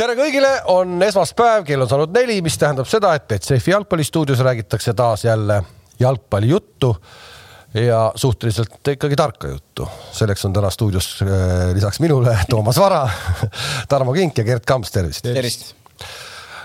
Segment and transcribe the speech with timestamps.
[0.00, 4.94] tere kõigile, on esmaspäev, kell on saanud neli, mis tähendab seda, et Betsafe jalgpallistuudios räägitakse
[4.96, 5.58] taas jälle
[6.00, 6.94] jalgpallijuttu
[7.76, 9.88] ja suhteliselt ikkagi tarka juttu.
[10.12, 13.08] selleks on täna stuudios äh, lisaks minule Toomas Vara,
[13.90, 15.22] Tarmo Kink ja Gerd Kamps, tervist.
[15.22, 15.74] tervist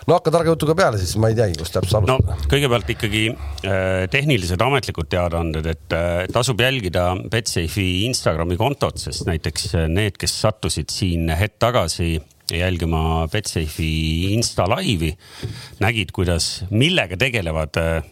[0.07, 2.47] no hakka targa jutuga peale, siis ma ei teagi, kust täpselt alustada no,.
[2.53, 9.73] kõigepealt ikkagi äh, tehnilised ametlikud teadaanded, et äh, tasub jälgida Betsafe'i Instagrami kontot, sest näiteks
[9.91, 12.13] need, kes sattusid siin hetk tagasi
[12.51, 15.15] jälgima Betsafe'i Insta laivi,
[15.81, 18.03] nägid, kuidas, millega tegelevad äh,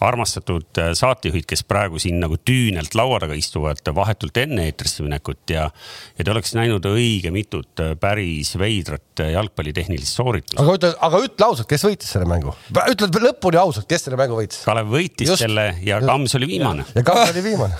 [0.00, 5.50] armastatud äh, saatejuhid, kes praegu siin nagu tüünelt laua taga istuvad vahetult enne eetrisse minekut
[5.52, 5.68] ja,
[6.18, 10.58] ja te oleks näinud õige mitut äh, päris veidrat äh, jalgpallitehnilist sooritust.
[10.62, 12.54] aga ütle, aga ütle ausalt, kes võitis selle mängu?
[12.92, 14.62] ütle lõpuni ausalt, kes selle mängu võitis?
[14.68, 16.86] Kalev võitis just, selle ja Kams oli viimane.
[16.94, 17.74] ja Kams oli viimane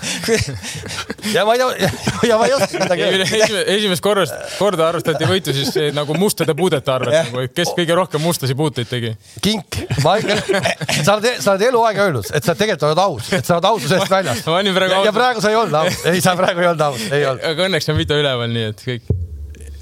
[1.35, 1.89] ja ma ei,
[2.27, 3.63] ja ma ei oska midagi öelda.
[3.77, 8.57] esimest korrast, korda arvestati võitu siis nagu mustade puudete arvelt, nagu, kes kõige rohkem mustasi
[8.59, 9.15] puuteid tegi.
[9.43, 10.17] kink, ma,
[11.05, 13.99] sa oled, sa oled eluaeg öelnud, et sa tegelikult oled aus, et sa oled aususe
[13.99, 14.43] eest väljas.
[14.45, 17.49] ja, ja praegu sa ei olnud aus, ei, sa praegu ei olnud aus, ei olnud.
[17.53, 19.17] aga õnneks on video üleval, nii et kõik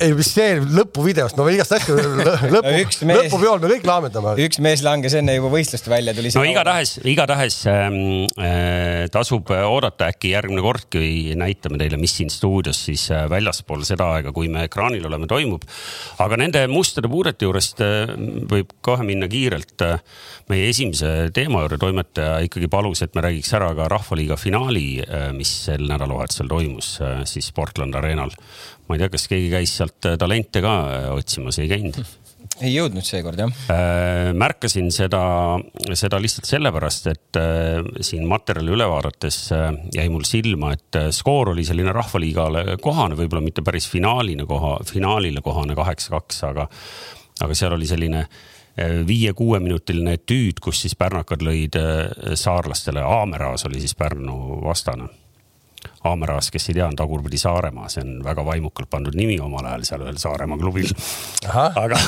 [0.03, 1.97] ei, mis see lõpuvideost, no igast asju
[2.53, 4.35] lõpu no, lõpupeol me kõik laamendame.
[4.45, 6.31] üks mees langes enne juba võistlust välja, tuli.
[6.37, 7.99] no igatahes, igatahes ähm,
[8.41, 13.85] äh, tasub oodata äkki järgmine kord, kui näitame teile, mis siin stuudios siis äh, väljaspool
[13.87, 15.65] seda aega, kui me ekraanil oleme, toimub.
[16.23, 18.13] aga nende mustade puudete juurest äh,
[18.51, 20.01] võib kohe minna kiirelt äh,
[20.51, 21.79] meie esimese teema juurde.
[21.81, 26.97] toimetaja ikkagi palus, et me räägiks ära ka Rahvaliiga finaali, äh, mis sel nädalavahetusel toimus
[27.01, 28.33] äh, siis Portland Arenal
[28.87, 31.99] ma ei tea, kas keegi käis sealt äh, talente ka äh, otsimas, ei käinud?
[32.63, 34.31] ei jõudnud seekord jah äh,.
[34.37, 35.21] märkasin seda,
[35.99, 37.39] seda lihtsalt sellepärast, et
[38.01, 39.39] siin materjali üle vaadates
[39.93, 45.43] jäi mul silma, et skoor oli selline rahvaliigale kohane, võib-olla mitte päris finaalina koha, finaalile
[45.45, 46.65] kohane kaheksa-kaks, aga,
[47.45, 48.25] aga seal oli selline
[48.77, 51.77] viie-kuueminutiline etüüd, kus siis pärnakad lõid
[52.37, 55.09] saarlastele, Aameraas oli siis Pärnu vastane
[56.03, 59.85] Haameraas, kes ei tea, on Tagurpidi Saaremaa, see on väga vaimukalt pandud nimi omal ajal
[59.89, 60.89] seal ühel Saaremaa klubil.
[61.53, 61.99] aga,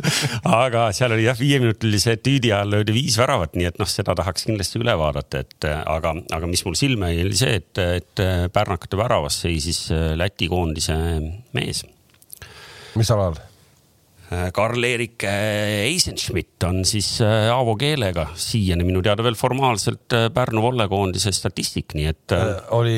[0.64, 4.48] aga seal oli jah, viieminutilise tüüdi ajal löödi viis väravat, nii et noh, seda tahaks
[4.48, 9.00] kindlasti üle vaadata, et aga, aga mis mul silma jäi, oli see, et, et pärnakate
[9.00, 9.86] väravas seisis
[10.18, 10.94] Läti koondise
[11.56, 11.84] mees.
[12.98, 13.38] mis alal?
[14.34, 20.62] Äh, Karl-Erik äh, Eisenschmidt on siis äh, Aavo keelega siiani minu teada veel formaalselt Pärnu
[20.64, 22.34] vollekoondise statistik, nii et.
[22.76, 22.96] oli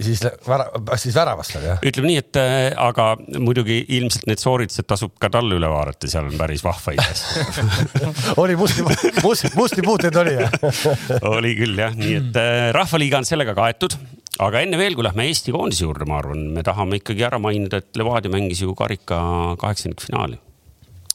[0.00, 0.68] siis vära-,
[1.00, 1.82] siis väravast oli jah?
[1.90, 2.40] ütleme nii, et
[2.80, 3.08] aga
[3.42, 7.46] muidugi ilmselt need sooritused tasub ka talle üle vaadata, seal on päris vahvaid asju
[8.42, 8.84] oli musti,
[9.22, 10.58] musti, musti puuteid oli jah
[11.34, 12.40] oli küll jah, nii et
[12.76, 13.96] Rahvaliiga on sellega kaetud
[14.40, 17.82] aga enne veel, kui lähme Eesti koondise juurde, ma arvan, me tahame ikkagi ära mainida,
[17.82, 19.18] et Levadia mängis ju karika
[19.60, 20.40] kaheksandikfinaali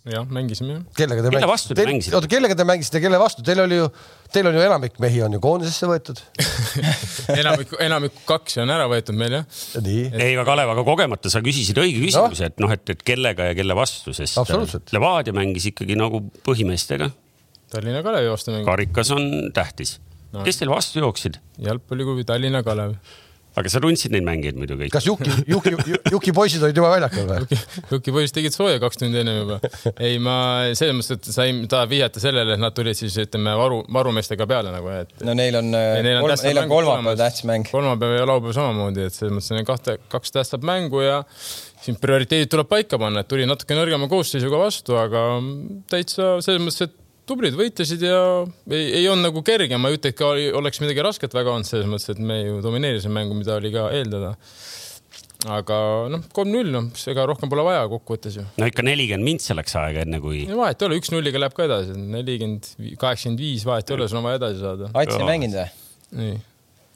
[0.10, 2.16] jah, mängisime kellega te kelle vastu te mängisite?
[2.18, 3.88] oota, kellega te mängisite, kelle vastu, teil oli ju,
[4.34, 6.22] teil on ju enamik mehi on ju koondisesse võetud
[7.42, 9.60] enamik, enamik kaks on ära võetud meil jah.
[9.82, 13.50] ei, aga Kalev, aga kogemata sa küsisid õige küsimuse no., et noh, et, et kellega
[13.50, 17.10] ja kelle vastu, sest Levadia mängis ikkagi nagu põhimeestega.
[17.74, 18.70] Tallinna Kalevi vastu mängis.
[18.70, 19.98] karikas on tähtis
[20.36, 20.46] no..
[20.46, 21.42] kes teil vastu jooksid?
[21.66, 23.00] jalgpalliklubi Tallinna Kalev
[23.60, 24.92] aga sa tundsid neid mängijaid muidu kõik?
[24.94, 25.74] kas Juki, Juki,
[26.12, 27.60] Juki poisid olid juba väljakul või?
[27.94, 29.60] Juki, poisid tegid sooja kaks tundi ennem juba.
[29.96, 30.38] ei, ma
[30.78, 34.74] selles mõttes, et sain, tahab vihjata sellele, et nad tulid siis ütleme varu, varumeestega peale
[34.76, 35.16] nagu, et.
[35.26, 37.70] no neil on, neil on, neil on kolmapäev tähtis mäng.
[37.72, 41.22] kolmapäev ja laupäev samamoodi, et selles mõttes on kahte, kaks tähtsat mängu ja
[41.86, 45.26] siin prioriteedid tuleb paika panna, et tuli natuke nõrgema koosseisuga vastu, aga
[45.92, 48.20] täitsa selles mõttes, et tublid võitlesid ja
[48.70, 51.68] ei, ei olnud nagu kerge, ma ei ütle, et ka oleks midagi rasket väga olnud
[51.68, 54.36] selles mõttes, et me ju domineerisime mängu, mida oli ka eeldada.
[55.56, 55.78] aga
[56.10, 58.48] noh, kolm-null, noh, ega rohkem pole vaja kokkuvõttes ju.
[58.62, 60.46] no ikka nelikümmend mintse läks aega, enne kui.
[60.50, 64.30] vahet ei ole, üks-nulliga läheb ka edasi, nelikümmend, kaheksakümmend viis, vahet ei ole, sul on
[64.30, 64.92] vaja edasi saada.
[64.94, 65.72] Ats ei mänginud või?
[66.16, 66.36] nii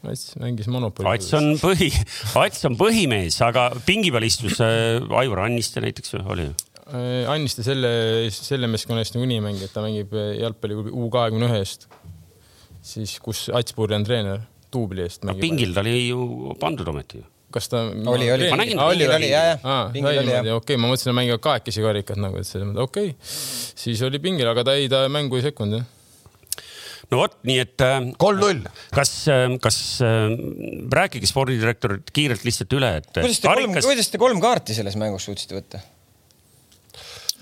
[0.08, 1.10] Ats mängis monopoli.
[1.12, 1.90] Ats on põhi,
[2.46, 6.54] Ats on põhimees, aga pingi peal istus äh, Aivar Anniste näiteks oli ju
[7.30, 7.90] Anniste selle,
[8.34, 11.90] selle meeskonna eest niikuinii ei mängi, et ta mängib äh, jalgpalli U kahekümne ühe eest.
[12.82, 15.28] siis, kus Ats Purri on treener, duubli eest.
[15.42, 17.84] pingil ta oli ju pandud ometi ju kas ta?
[17.90, 18.50] oli, oli.
[18.52, 18.80] ma nägin.
[18.80, 19.56] oli, oli, ja, ja.
[19.58, 23.32] okei okay,, ma mõtlesin, et mängivad kahekesi karikat nagu, et selles mõttes okei okay..
[23.86, 25.88] siis oli pingil, aga ta ei, ta mängu ei sekkunud jah
[27.10, 27.82] no vot, nii et.
[27.82, 28.68] Äh, kolm-null.
[28.94, 29.14] kas,
[29.64, 29.80] kas
[30.94, 33.10] rääkige spordidirektor kiirelt lihtsalt üle, et.
[33.18, 35.82] kuidas te kolm, kuidas te kolm kaarti selles mängus suutsite võtta?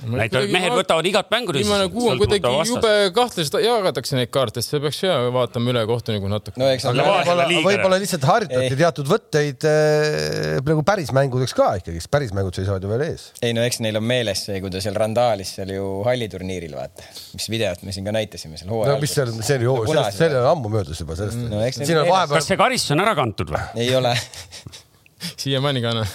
[0.06, 1.54] Näitavad, mehed võtavad igat mängu.
[1.56, 6.30] viimane kuu on kuidagi jube kahtlaselt jagatakse neid kaarte, see peaks ja vaatama üle kohtuniku
[6.32, 6.60] natuke.
[6.62, 8.78] no võib-olla, võib-olla lihtsalt harjutati ei.
[8.78, 13.30] teatud võtteid äh, nagu päris mängudeks ka ikkagi, sest päris mängud seisavad ju veel ees.
[13.42, 17.06] ei no eks neil on meeles see, kui ta seal randaalis seal ju halliturniiril vaata,
[17.34, 18.98] mis videot me siin ka näitasime seal hooajal.
[18.98, 19.78] no mis seal, see oli ju,
[20.14, 21.48] see oli ammu möödas juba sellest.
[21.48, 22.36] Vahepeal...
[22.38, 23.66] kas see karistus on ära kantud või?
[23.82, 24.14] ei ole
[25.36, 26.14] siiamaani ka noh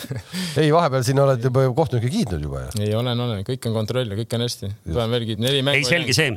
[0.60, 2.82] ei, vahepeal siin oled juba kohtunikke kiitnud juba ju.
[2.82, 4.70] ei, olen, olen, kõik on kontroll ja kõik on hästi.
[4.90, 5.80] pean veel kiitma, neli mängu.
[5.80, 6.30] ei, selge see,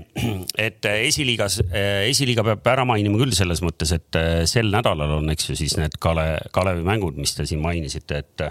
[0.68, 5.18] et äh, esiliigas, äh, esiliiga peab ära mainima küll selles mõttes, et äh, sel nädalal
[5.20, 8.48] on, eks ju, siis need Kale, Kalevi mängud, mis te siin mainisite, et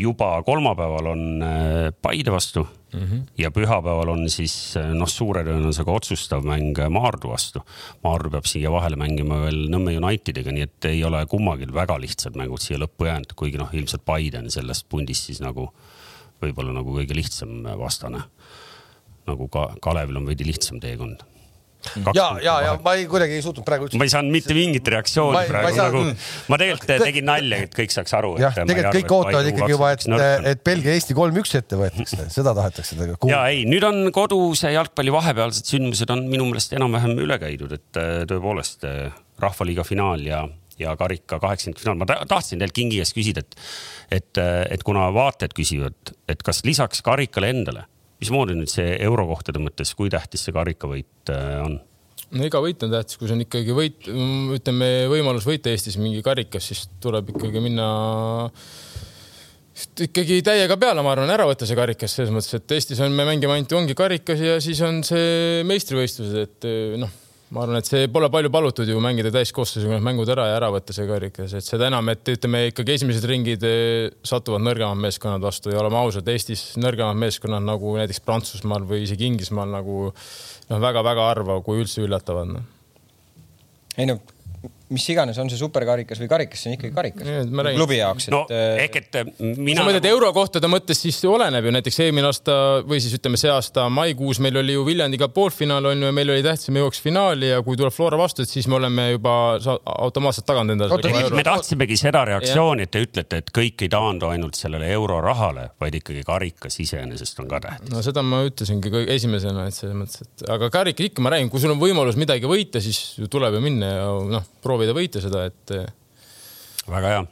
[0.00, 1.26] juba kolmapäeval on
[2.02, 3.00] Paide vastu mm.
[3.00, 3.22] -hmm.
[3.38, 7.64] ja pühapäeval on siis noh, suure tõenäosusega otsustav mäng Maardu vastu.
[8.04, 12.36] Maardu peab siia vahele mängima veel Nõmme Unitediga, nii et ei ole kummagi väga lihtsad
[12.36, 15.70] mängud siia lõppu jäänud, kuigi noh, ilmselt Paide on sellest pundist siis nagu
[16.42, 18.22] võib-olla nagu kõige lihtsam vastane.
[19.26, 21.22] nagu ka Kalevil on veidi lihtsam teekond
[22.14, 23.88] ja, ja, ja ma ei, kuidagi ei suutnud praegu.
[23.98, 26.02] ma ei saanud mitte mingit reaktsiooni ma, praegu ma nagu,
[26.52, 28.32] ma tegelikult tegin nalja, et kõik saaks aru.
[28.42, 30.06] jah, tegelikult kõik ootavad ikkagi juba, et,
[30.52, 33.34] et Belgia-Eesti kolm-üks ette võetakse, seda tahetakse kuulda.
[33.34, 38.00] ja ei, nüüd on koduse jalgpalli vahepealsed sündmused on minu meelest enam-vähem üle käidud, et
[38.00, 39.06] äh, tõepoolest äh,
[39.42, 40.46] rahvaliiga finaal ja
[40.80, 43.56] ja karika kaheksakümnendfinaal, ma tahtsin teilt Kingi käest küsida, et,
[44.10, 47.84] et, äh, et kuna vaatajad küsivad, et kas lisaks karikale endale
[48.22, 51.80] mismoodi nüüd see eurokohtade mõttes, kui tähtis see karikavõit äh, on?
[52.32, 54.08] no iga võit on tähtis, kui see on ikkagi võit,
[54.56, 57.88] ütleme võimalus võita Eestis mingi karikas, siis tuleb ikkagi minna
[60.06, 63.26] ikkagi täiega peale, ma arvan, ära võtta see karikas selles mõttes, et Eestis on, me
[63.28, 66.70] mängime ainult, ongi karikas ja siis on see meistrivõistlused, et
[67.02, 67.21] noh
[67.52, 70.70] ma arvan, et see pole palju palutud ju mängida täiskoosseisuga need mängud ära ja ära
[70.72, 75.44] võtta see karikas, et seda enam, et ütleme ikkagi esimesed ringid eh, satuvad nõrgemad meeskonnad
[75.44, 80.78] vastu ja oleme ausad, Eestis nõrgemad meeskonnad nagu näiteks Prantsusmaal või isegi Inglismaal nagu noh,
[80.80, 82.64] väga-väga harva, kui üldse üllatavad no..
[83.98, 84.20] ei no
[84.92, 87.30] mis iganes, on see superkarikas või karikas, see on ikkagi karikas.
[87.76, 88.28] klubi jaoks.
[88.32, 89.80] no äh, ehk et äh, mina.
[89.80, 92.56] sa mõtled eurokohtade mõttes, siis oleneb ju näiteks eelmine aasta
[92.86, 96.32] või siis ütleme, see aasta maikuus meil oli ju Viljandiga poolfinaal on ju ja meil
[96.34, 99.08] oli tähtis, et me jõuaks finaali ja kui tuleb Flora vastu, et siis me oleme
[99.14, 99.34] juba
[99.96, 100.98] automaatselt tagant endale.
[101.34, 105.98] me tahtsimegi seda reaktsiooni, et te ütlete, et kõik ei taandu ainult sellele eurorahale, vaid
[106.00, 107.92] ikkagi karikas iseenesest on ka tähtis.
[107.92, 111.62] no seda ma ütlesingi esimesena, et selles mõttes, et aga karikas ikka ma räägin, kui
[111.62, 113.00] sul on võimalus midagi võita, siis
[113.32, 114.48] tuleb ju minna ja noh,
[114.82, 115.72] proovida võita seda, et.
[116.90, 117.22] väga hea.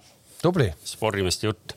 [0.43, 0.69] tubli.
[0.85, 1.75] spordimeeste jutt.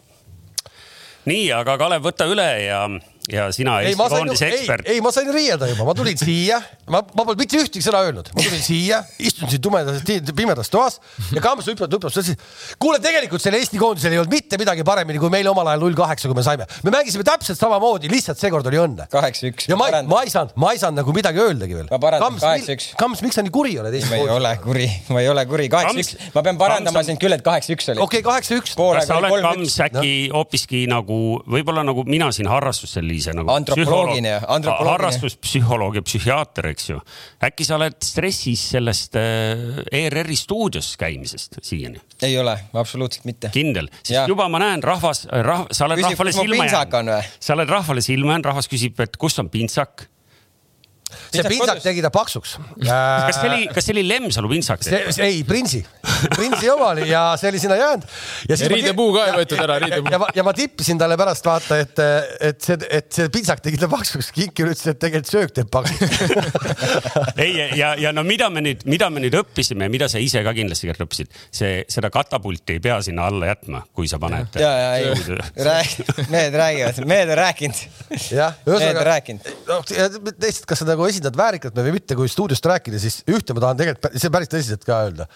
[1.25, 2.86] nii, aga Kalev, võta üle ja
[3.31, 4.88] ja sina Eesti koondise ekspert.
[4.88, 6.58] ei, ei, ma sain riielda juba, ma tulin siia,
[6.92, 10.02] ma, ma polnud mitte ühtegi sõna öelnud, ma tulin siia, istun siin tumedas,
[10.36, 11.00] pimedas toas
[11.31, 12.34] ja Kams hüppab, hüppab, ütles,
[12.81, 15.96] kuule, tegelikult sellel Eesti koondisel ei olnud mitte midagi paremini, kui meil omal ajal null
[15.96, 16.68] kaheksa, kui me saime.
[16.84, 19.08] me mängisime täpselt samamoodi, lihtsalt seekord oli õnne.
[19.14, 19.69] kaheksa-üks.
[19.72, 21.88] ja ma, ma ei saanud, ma ei saanud nagu midagi öeldagi veel.
[21.94, 22.92] ma parandan, kaheksa-üks.
[23.00, 24.28] Kams, miks sa nii kuri oled Eesti koondisel?
[24.28, 26.28] ma ei ole kuri, ma ei ole kuri, kaheksa-üks.
[26.36, 28.04] ma pean parandama sind küll, et kaheksa-üks oli.
[28.04, 28.76] okei okay,, kaheksa-üks.
[28.76, 34.33] kas sa oled, Kams, äkki hoopiski nagu, võib-olla nagu mina siin harrastus sellise nagu antropoloogiline,
[34.42, 34.92] antropoloogiline.
[34.92, 37.00] harrastuspsühholoog ja psühhiaater, eks ju.
[37.44, 42.01] äkki sa oled stressis sellest äh, ERR-i stuudios käimisest siiani?
[42.24, 43.51] ei ole, absoluutselt mitte.
[43.54, 44.25] kindel, sest ja.
[44.30, 47.36] juba ma näen rahvas rah,, sa oled Küsib, rahvale silma jäänud.
[47.39, 50.07] sa oled rahvale silma jäänud, rahvas küsib, et kus on pintsak
[51.33, 52.57] see pintsak tegi ta paksuks
[53.27, 54.86] kas see oli, kas see oli Lemsalu pintsak?
[55.24, 55.83] ei, Prinsi,
[56.36, 58.07] Prinsi oma oli ja see oli sinna jäänud.
[58.50, 60.12] ja riidepuu ka ei võetud ära, riidepuu.
[60.12, 62.01] ja, ja, ja ma tippisin talle pärast vaata, et,
[62.51, 64.31] et see, et see pintsak tegi ta paksuks.
[64.33, 66.23] Kinkir ütles, et tegelikult söök teeb paksuks
[67.44, 70.44] ei, ja, ja no mida me nüüd, mida me nüüd õppisime ja mida sa ise
[70.45, 74.59] ka kindlasti Gert õppisid, see, seda katapulti ei pea sinna alla jätma, kui sa paned.
[74.59, 77.83] ja, ja ei, räägi, mehed räägivad, mehed on rääkinud.
[78.33, 79.19] jah, ühesõnaga,
[80.44, 83.64] lihtsalt, kas sa nagu esindad esindad väärikalt või mitte, kui stuudiost rääkida, siis ühte ma
[83.64, 85.28] tahan tegelikult, see päris tõsiselt ka öelda.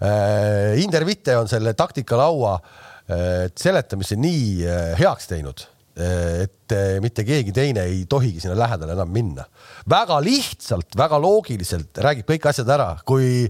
[0.00, 6.61] Äh, Inder Vitte on selle taktikalaua äh, seletamise nii äh, heaks teinud, et
[7.04, 9.46] mitte keegi teine ei tohigi sinna lähedale enam minna
[9.88, 13.46] väga lihtsalt, väga loogiliselt räägib kõik asjad ära, kui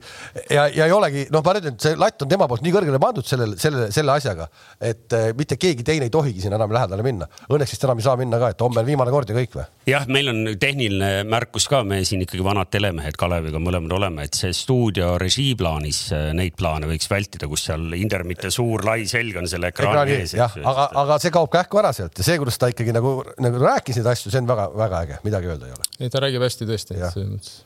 [0.50, 3.26] ja, ja ei olegi, noh, ma ütlen, see latt on tema poolt nii kõrgele pandud
[3.29, 4.49] sellele, selle, selle asjaga,
[4.81, 7.29] et eh, mitte keegi teine ei tohigi sinna enam lähedale minna.
[7.52, 9.67] Õnneks vist enam ei saa minna ka, et homme on viimane kord ja kõik või?
[9.88, 14.38] jah, meil on tehniline märkus ka, me siin ikkagi vanad telemehed Kaleviga mõlemad oleme, et
[14.38, 19.49] see stuudio režiiplaanis eh, neid plaane võiks vältida, kus seal Indermite suur lai selg on
[19.50, 20.37] selle ekraani ees.
[20.38, 23.12] jah, aga, aga see kaob kähku ära sealt ja see, kuidas ta ikkagi nagu,
[23.42, 25.87] nagu rääkis neid asju, see on väga-väga äge, midagi öelda ei ole.
[25.99, 27.61] ei, ta räägib hästi tõesti, selles mõttes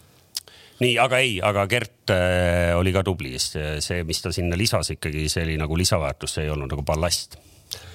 [0.83, 5.27] nii, aga ei, aga Gert äh, oli ka tubli, see, mis ta sinna lisas ikkagi,
[5.33, 7.39] see oli nagu lisaväärtus, see ei olnud nagu ballast.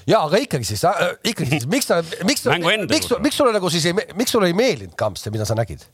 [0.10, 2.48] ja aga ikkagi siis äh,, ikkagi siis miks sa, miks,
[2.90, 5.86] miks, miks sulle nagu siis ei, miks sulle ei meeldinud Kamps, mida sa nägid?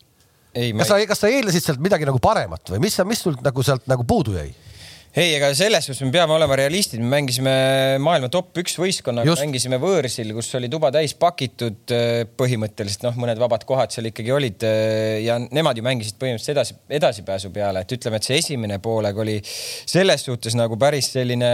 [0.54, 3.86] kas sa, kas sa eeldasid sealt midagi nagu paremat või mis, mis sul nagu sealt
[3.92, 4.50] nagu puudu jäi?
[5.18, 7.54] Ei, ega selles suhtes me peame olema realistid, me mängisime
[8.04, 13.42] maailma top üks võistkonnaga, mängisime võõrsil, kus oli tuba täis pakitud äh, põhimõtteliselt, noh, mõned
[13.42, 17.98] vabad kohad seal ikkagi olid äh, ja nemad ju mängisid põhimõtteliselt edasi, edasipääsu peale, et
[17.98, 21.50] ütleme, et see esimene poolega oli selles suhtes nagu päris selline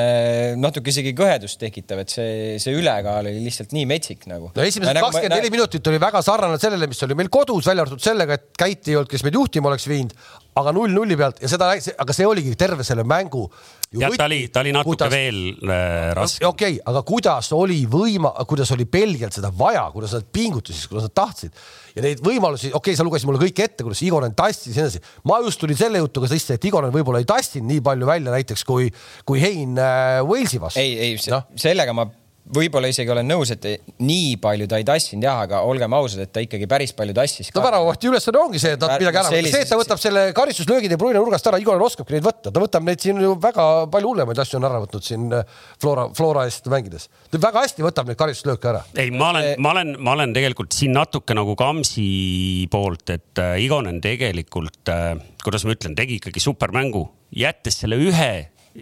[0.60, 4.52] natuke isegi kõhedust tekitav, et see, see ülekaal oli lihtsalt nii metsik nagu.
[4.52, 7.88] no esimesed nagu kakskümmend neli minutit oli väga sarnane sellele, mis oli meil kodus, välja
[7.88, 10.12] arvatud sellega, et Käit ei olnud, kes meid juhtima oleks viinud,
[10.60, 13.46] aga null nulli pealt ja seda, aga see oligi terve selle mängu.
[13.94, 16.46] jah, ta oli, ta oli natuke kuidas, veel äh, raske.
[16.46, 21.10] okei okay,, aga kuidas oli võima, kuidas oli Belgialt seda vaja, kuidas nad pingutusid, kuidas
[21.10, 21.62] nad tahtsid
[21.96, 24.90] ja neid võimalusi, okei okay,, sa lugesid mulle kõik ette, kuidas Igonen tassis ja nii
[24.90, 25.04] edasi.
[25.30, 28.66] ma just tulin selle jutuga sisse, et Igonen võib-olla ei tassinud nii palju välja näiteks
[28.68, 28.90] kui,
[29.26, 30.82] kui Hein äh, Walesi vastu.
[30.82, 32.10] ei, ei no., sellega ma
[32.44, 33.66] võib-olla isegi olen nõus, et
[34.04, 37.50] nii palju ta ei tassinud jah, aga olgem ausad, et ta ikkagi päris palju tassis.
[37.56, 40.26] no väravahti ülesanne ongi see, et nad midagi ära sellises..., see, et ta võtab selle
[40.36, 43.68] karistuslöögi De Bruyne nurgast ära, Igor oskabki neid võtta, ta võtab neid siin ju väga
[43.94, 45.48] palju hullemaid asju on ära võtnud siin äh,
[45.82, 47.08] Flora, Flora eest mängides.
[47.32, 48.84] ta väga hästi võtab neid karistuslööke ära.
[49.00, 53.56] ei, ma olen, ma olen, ma olen tegelikult siin natuke nagu Kamsi poolt, et äh,
[53.64, 57.08] Igonen tegelikult äh,, kuidas ma ütlen, tegi ikkagi supermängu,
[57.40, 58.34] jättes selle ühe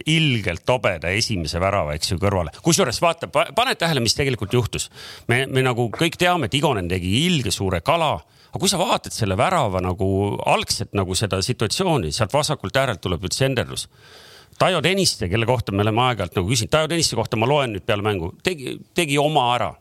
[0.06, 2.52] ilgelt tobeda esimese värava, eks ju, kõrvale.
[2.64, 4.90] kusjuures vaata, pane tähele, mis tegelikult juhtus.
[5.28, 8.14] me, me nagu kõik teame, et Igonen tegi ilge suure kala,
[8.50, 13.24] aga kui sa vaatad selle värava nagu algselt nagu seda situatsiooni, sealt vasakult äärelt tuleb
[13.24, 13.88] nüüd senderdus.
[14.58, 17.86] Taio Tõniste, kelle kohta me oleme aeg-ajalt nagu küsinud, Taio Tõniste kohta ma loen nüüd
[17.88, 19.72] peale mängu, tegi, tegi oma ära.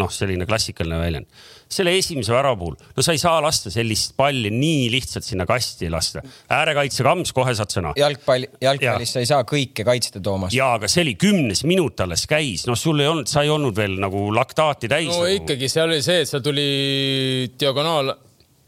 [0.00, 1.40] Noh, selline klassikaline väljend
[1.70, 5.90] selle esimese värava puhul, no sa ei saa lasta sellist palli nii lihtsalt sinna kasti
[5.92, 6.22] lasta.
[6.50, 7.92] äärekaitse kamps, kohe saad sõna.
[7.98, 9.14] jalgpall, jalgpallis ja.
[9.14, 10.54] sa ei saa kõike kaitsta, Toomas.
[10.56, 13.76] ja, aga see oli kümnes minut alles käis, noh, sul ei olnud, sa ei olnud
[13.76, 15.12] veel nagu laktaati täis.
[15.12, 15.38] no nagu.
[15.38, 16.66] ikkagi, seal oli see, et seal tuli
[17.60, 18.16] diagonaal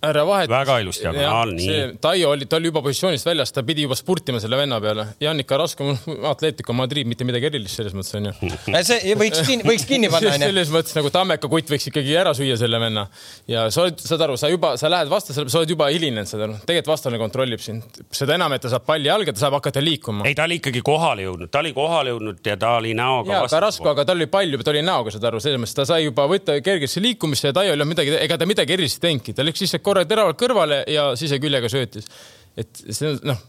[0.03, 0.51] ära vahet.
[0.51, 1.79] väga ilus diagonaal, nii.
[2.03, 5.07] Taio oli, ta oli juba positsioonist väljas, ta pidi juba spurtima selle venna peale.
[5.23, 5.93] Jannika Rasko,
[6.31, 8.33] Atletico Madrid, mitte midagi erilist selles mõttes onju.
[8.89, 10.49] see võiks kinni, võiks kinni panna onju.
[10.49, 13.07] selles mõttes nagu Tammeka kutt võiks ikkagi ära süüa selle venna.
[13.51, 16.47] ja sa oled, saad aru, sa juba, sa lähed vastasele, sa oled juba hilinenud, saad
[16.49, 16.59] aru.
[16.67, 18.03] tegelikult vastane kontrollib sind.
[18.11, 20.27] seda enam, et ta saab palli jalga, ta saab hakata liikuma.
[20.27, 23.39] ei, ta oli ikkagi kohale jõudnud, ta oli kohale jõudnud ja ta oli näoga.
[23.39, 25.79] ja, ka Rasko, aga tal oli pall juba, ta oli näoga, saad aru, selles mõttes
[25.79, 28.99] ta sai juba võtta kergesse liikumisse ja Taio ei olnud midagi, ega ta midagi erilist
[29.03, 32.11] teinudki, ta läks lihtsalt korra teravalt kõrvale ja siseküljega söötis.
[32.57, 33.49] et see on noh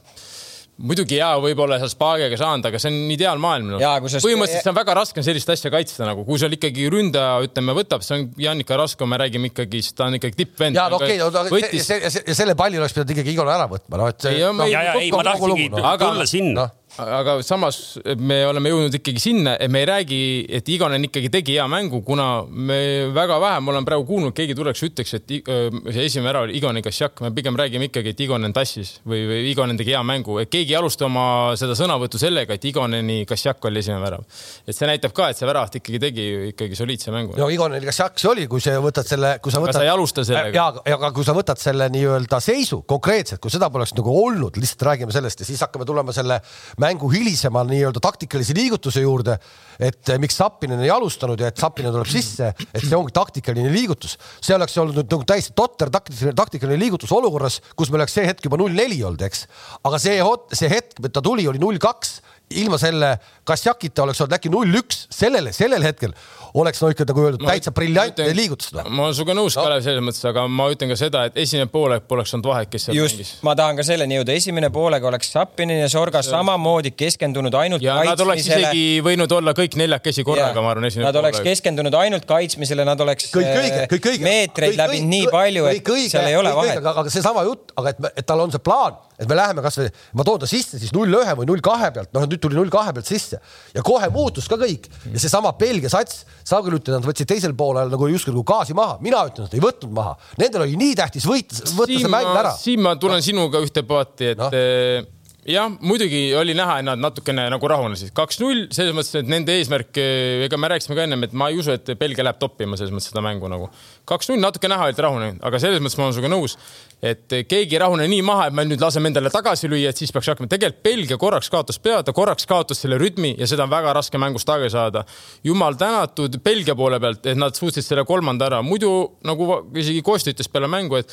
[0.81, 3.79] muidugi hea, võib-olla sa Spagiga saanud, aga see on ideaalmaailm no..
[3.79, 8.05] põhimõtteliselt see on väga raske sellist asja kaitsta nagu, kui sul ikkagi ründaja, ütleme, võtab,
[8.05, 10.79] see on Janika Rasko, me räägime ikkagi, ta on ikkagi tippvend.
[10.79, 12.33] ja no okei okay, no, võttis...
[12.33, 14.29] selle palli oleks pidanud ikkagi Igor ära võtma, noh et.
[14.33, 19.21] ja, ja, ja ei, ma tahtsingi tulla sinna no aga samas me oleme jõudnud ikkagi
[19.21, 20.19] sinna, et me ei räägi,
[20.59, 24.53] et Igonen ikkagi tegi hea mängu, kuna me väga vähe, ma olen praegu kuulnud, keegi
[24.57, 28.53] tuleks, ütleks, et see esimene ära oli Igonen Kassiak, me pigem räägime ikkagi, et Igonen
[28.53, 31.25] tassis või, või Igonen tegi hea mängu, et keegi ei alusta oma
[31.59, 34.27] seda sõnavõttu sellega, et Igoneni Kassiak oli esimene värav.
[34.67, 37.37] et see näitab ka, et see väravat ikkagi tegi ikkagi soliidse mängu.
[37.39, 39.79] no Igoneni Kassiak see oli, kui sa võtad selle, kui sa võtad.
[39.79, 40.53] sa ei alusta sellega.
[40.53, 44.85] ja, aga kui sa võtad selle nii-öelda seisu konkreetselt, kui seda poleks nagu olnud, lihtsalt
[44.91, 46.39] räägime sellest ja siis hakkame tulema selle
[46.83, 49.37] mängu hilisema nii-öelda taktikalise liigutuse juurde,
[49.79, 53.71] et eh, miks Zappinen ei alustanud ja et Zappinen tuleb sisse, et see ongi taktikaline
[53.73, 54.17] liigutus.
[54.43, 58.45] see oleks olnud nagu täiesti totter taktikaline, taktikaline liigutus olukorras, kus me oleks see hetk
[58.45, 59.47] juba null neli olnud, eks.
[59.83, 60.19] aga see,
[60.53, 62.19] see hetk, et ta tuli, oli null kaks
[62.53, 66.13] ilma selle Kasjakita oleks olnud äkki null üks, sellele, sellel hetkel
[66.53, 68.69] oleks no ikka nagu öeldud täitsa briljantne liigutus.
[68.73, 71.69] ma olen sinuga nõus no., Kalev, selles mõttes, aga ma ütlen ka seda, et esimene
[71.71, 73.31] poolek poleks olnud vahet, kes seal Just, mängis.
[73.45, 77.97] ma tahan ka selleni jõuda, esimene poolega oleks Zappinin ja Sorga samamoodi keskendunud ainult ja
[77.97, 78.13] kaitsmisele.
[78.13, 81.39] Nad oleks isegi võinud olla kõik neljakesi korraga, ma arvan, esimene Nad poolek.
[81.39, 84.27] oleks keskendunud ainult kaitsmisele, nad oleks kõik õige, kõik õige.
[84.27, 86.85] meetreid kõik, läbinud nii palju, et õige, seal ei ole vahet.
[86.93, 90.27] aga seesama jutt, aga et, et tal on see plaan, et me läheme kasvõi, ma
[90.27, 92.93] toon ta sisse siis null ühe või null kahe pealt, noh nüüd tuli null kahe
[92.93, 93.32] pealt sisse
[93.73, 97.55] ja kohe muutus ka kõik ja seesama Belgia sats, sa küll ütled, nad võtsid teisel
[97.57, 100.99] poolel nagu justkui nagu gaasi maha, mina ütlen, et ei võtnud maha, nendel oli nii
[100.99, 102.55] tähtis võita, võtta see mäng ära.
[102.59, 103.27] siin ma tulen no.
[103.27, 105.03] sinuga ühte paati, et no eh,
[105.49, 108.13] jah, muidugi oli näha, et nad natukene nagu rahunesid.
[108.15, 109.99] kaks-null, selles mõttes, et nende eesmärk,
[110.47, 113.11] ega me rääkisime ka ennem, et ma ei usu, et Belgia läheb toppima selles mõttes
[113.11, 113.69] seda mängu nagu.
[114.09, 116.57] kaks-null, natuke näha, et rahunenud, aga selles mõttes ma olen sinuga nõus,
[117.03, 120.11] et keegi ei rahune nii maha, et me nüüd laseme endale tagasi lüüa, et siis
[120.15, 120.47] peaks hakkama.
[120.51, 124.21] tegelikult Belgia korraks kaotas pead, ta korraks kaotas selle rütmi ja seda on väga raske
[124.21, 125.03] mängus tagasi saada.
[125.43, 128.93] jumal tänatud Belgia poole pealt, et nad suutsid selle kolmanda ära, muidu
[129.23, 131.11] nagu isegi Kosti ütles peale mängu, et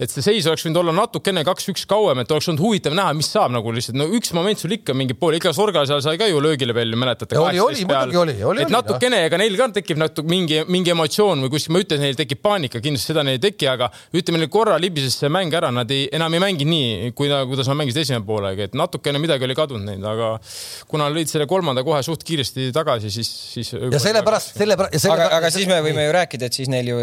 [0.00, 3.28] et see seis oleks võinud olla natukene kaks-üks kauem, et oleks olnud huvitav näha, mis
[3.28, 6.28] saab nagu lihtsalt, no üks moment sul ikka mingi pool, ikka Sorga seal sai ka
[6.30, 7.36] ju löögile veel, mäletate?
[7.40, 8.64] oli, oli, muidugi oli, oli.
[8.64, 12.18] et natukene, ega neil ka tekib natuke mingi, mingi emotsioon või kuskil, ma ütlen, neil
[12.18, 15.72] tekib paanika, kindlasti seda neil ei teki, aga ütleme, neil korra libises see mäng ära,
[15.74, 19.48] nad ei, enam ei mängi nii, kui, kuidas nad mängisid esimene poolega, et natukene midagi
[19.48, 20.32] oli kadunud neil, aga
[20.90, 23.74] kuna lõid selle kolmanda kohe suht kiiresti tagasi, siis, siis.
[23.76, 25.10] ja sellepärast, sellepärast.
[25.12, 27.02] aga, aga siis me võime ju rääkida, et siis neil ju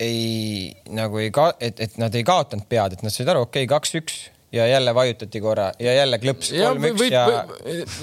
[0.00, 3.66] ei nagu ei ka, et, et nad ei kaotanud pead, et nad said aru, okei
[3.66, 4.20] okay,, kaks-üks
[4.52, 7.26] ja jälle vajutati korra ja jälle klõps kolm-üks ja.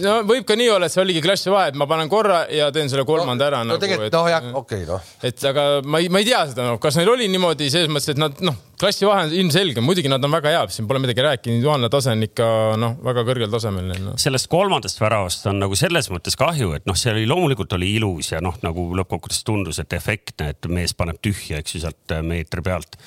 [0.04, 2.70] no võib ka nii olla, et see oligi klassi vahe, et ma panen korra ja
[2.72, 3.84] teen selle kolmanda no, ära no, nagu.
[3.84, 5.12] tegelikult noh, jah, okei okay, noh.
[5.27, 8.16] et aga ma ei, ma ei tea seda noh, kas neil oli niimoodi selles mõttes,
[8.16, 11.24] et nad noh, klassi vahe on ilmselge, muidugi nad on väga head, siin pole midagi
[11.25, 12.50] rääkida, individuaalne tase on ikka
[12.81, 14.13] noh, väga kõrgel tasemel no..
[14.22, 18.34] sellest kolmandast väravast on nagu selles mõttes kahju, et noh, see oli loomulikult oli ilus
[18.36, 22.65] ja noh, nagu lõppkokkuvõttes tundus, et efektne, et mees paneb tühja, eks ju, sealt meetri
[22.65, 23.00] pealt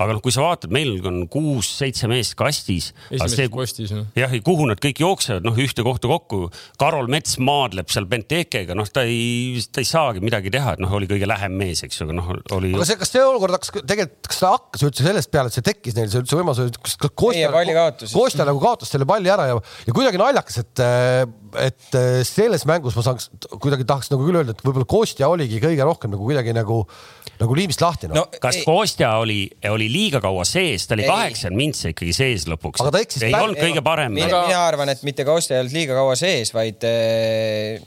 [0.00, 2.90] aga noh, kui sa vaatad, meil on kuus-seitse meest kastis.
[3.12, 4.06] kastis jah.
[4.16, 6.48] jah, kuhu nad kõik jooksevad, noh, ühte kohta kokku.
[6.80, 10.92] Karol Mets maadleb seal Bentekega, noh, ta ei, ta ei saagi midagi teha, et noh,
[10.96, 12.72] oli kõige lähem mees, eks ju, aga noh, oli.
[12.76, 15.66] aga see, kas see olukord hakkas tegelikult, kas ta hakkas üldse sellest peale, et see
[15.66, 17.50] tekkis neil see üldse võimalus, kas Kostja,
[18.14, 20.82] Kostja nagu kaotas selle palli ära ja, ja kuidagi naljakas, et,
[21.66, 21.98] et
[22.28, 23.28] selles mängus ma saaks,
[23.60, 26.80] kuidagi tahaks nagu küll öelda, et võib-olla Kostja oligi kõige rohkem nagu kuidagi nagu,
[27.42, 28.22] nagu liimist lahti no..
[28.22, 28.66] no kas ei.
[28.68, 29.40] Kostja oli,
[29.70, 32.82] oli liiga kaua sees, ta oli kaheksakümmend mintse ikkagi sees lõpuks.
[32.84, 33.28] aga ta eksis.
[33.28, 34.14] ei olnud kõige parem.
[34.16, 37.80] mina, mina arvan, et mitte Kostja ei olnud liiga kaua sees, vaid äh,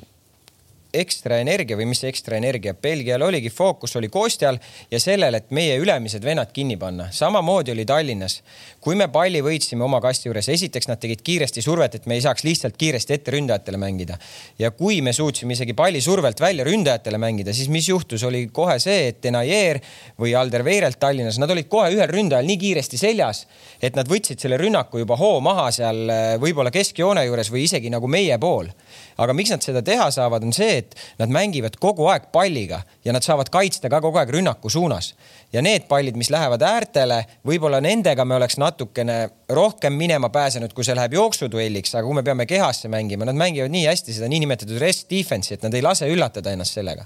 [0.94, 4.60] ekstra energia või mis see ekstra energia, Belgial oligi fookus oli Kostjal
[4.92, 7.08] ja sellel, et meie ülemised vennad kinni panna.
[7.12, 8.42] samamoodi oli Tallinnas.
[8.80, 12.22] kui me palli võitsime oma kasti juures, esiteks nad tegid kiiresti survet, et me ei
[12.22, 14.18] saaks lihtsalt kiiresti ette ründajatele mängida.
[14.60, 18.80] ja kui me suutsime isegi palli survelt välja ründajatele mängida, siis mis juhtus, oli kohe
[18.80, 19.80] see, et Denayer
[20.20, 23.48] või Alder Veirelt Tallinnas, nad olid kohe ühel ründajal nii kiiresti seljas,
[23.82, 26.06] et nad võtsid selle rünnaku juba hoo maha seal
[26.40, 28.70] võib-olla keskjoone juures või isegi nagu meie pool.
[29.18, 33.14] Aga miks nad seda teha saavad, on see, et nad mängivad kogu aeg palliga ja
[33.16, 35.14] nad saavad kaitsta ka kogu aeg rünnaku suunas.
[35.54, 40.84] ja need pallid, mis lähevad äärtele, võib-olla nendega me oleks natukene rohkem minema pääsenud, kui
[40.84, 44.80] see läheb jooksuduelliks, aga kui me peame kehasse mängima, nad mängivad nii hästi seda niinimetatud
[44.82, 47.06] rest defense'i, et nad ei lase üllatada ennast sellega.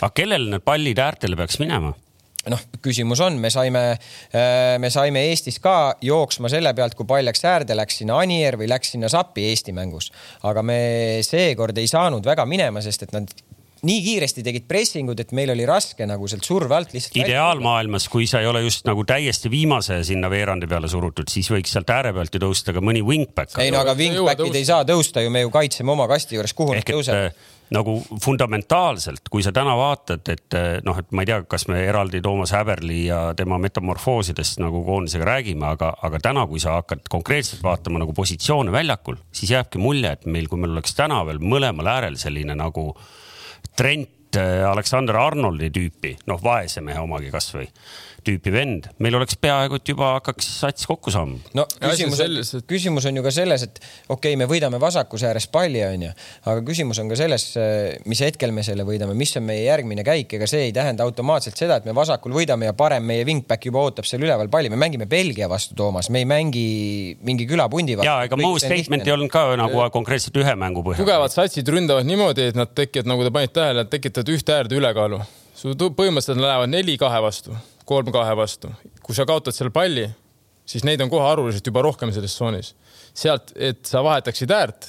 [0.00, 1.94] aga kellele need pallid äärtele peaks minema?
[2.52, 3.84] Noh, küsimus on, me saime,
[4.32, 8.58] äh, me saime Eestis ka jooksma selle pealt, kui pall läks äärde, läks sinna Anier
[8.60, 10.10] või läks sinna Sappi Eesti mängus.
[10.48, 10.80] aga me
[11.26, 13.30] seekord ei saanud väga minema, sest et nad
[13.86, 17.18] nii kiiresti tegid pressingud, et meil oli raske nagu sealt surve alt lihtsalt.
[17.22, 21.74] ideaalmaailmas, kui sa ei ole just nagu täiesti viimase sinna veerandi peale surutud, siis võiks
[21.76, 23.54] sealt ääre pealt ju tõusta ka mõni wingback.
[23.62, 26.74] ei no aga wingback'id ei saa tõusta ju, me ju kaitseme oma kasti juures, kuhu
[26.74, 31.30] nad tõusevad äh, nagu fundamentaalselt, kui sa täna vaatad, et eh, noh, et ma ei
[31.30, 36.46] tea, kas me eraldi Toomas Häberli ja tema metamorfoosidest nagu koondisega räägime, aga, aga täna,
[36.48, 40.76] kui sa hakkad konkreetselt vaatama nagu positsioone väljakul, siis jääbki mulje, et meil, kui meil
[40.76, 42.90] oleks täna veel mõlemal äärel selline nagu
[43.76, 47.68] Trent eh, Aleksander Arnoldi tüüpi, noh, vaese mehe omagi kasvõi
[48.28, 51.38] tüüpi vend, meil oleks peaaegu et juba hakkaks sats kokku saama.
[51.56, 52.66] no küsimus on, et...
[52.68, 56.10] küsimus on ju ka selles, et okei okay,, me võidame vasakus ääres palli, onju,
[56.44, 57.46] aga küsimus on ka selles,
[58.08, 61.58] mis hetkel me selle võidame, mis on meie järgmine käik, ega see ei tähenda automaatselt
[61.60, 64.80] seda, et me vasakul võidame ja parem meie wingback juba ootab seal üleval palli, me
[64.80, 66.66] mängime Belgia vastu, Toomas, me ei mängi
[67.24, 68.10] mingi külapundi vastu.
[68.10, 71.04] ja ega mu statement ei olnud ka nagu konkreetselt ühe mängu põhjal.
[71.04, 75.22] tugevad satsid ründavad niimoodi, et nad tekivad, nagu te panite tähele, tekitavad ühte äärde ülekaalu.
[75.58, 77.56] su põhimõtteliselt lähevad neli kahe vastu
[77.88, 78.70] kolm kahe vastu.
[79.02, 80.06] kui sa kaotad selle palli,
[80.68, 82.74] siis neid on kohe arvuliselt juba rohkem selles tsoonis.
[83.14, 84.88] sealt, et sa vahetaksid äärt,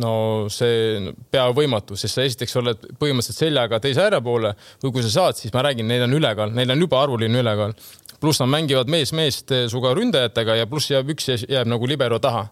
[0.00, 0.12] no
[0.52, 5.12] see pea võimatu, sest sa esiteks oled põhimõtteliselt seljaga teise ääre poole või kui sa
[5.12, 7.74] saad, siis ma räägin, neil on ülekaal, neil on juba arvuline ülekaal.
[8.20, 12.46] pluss nad mängivad mees meest suga ründajatega ja pluss jääb üks jääb nagu libero taha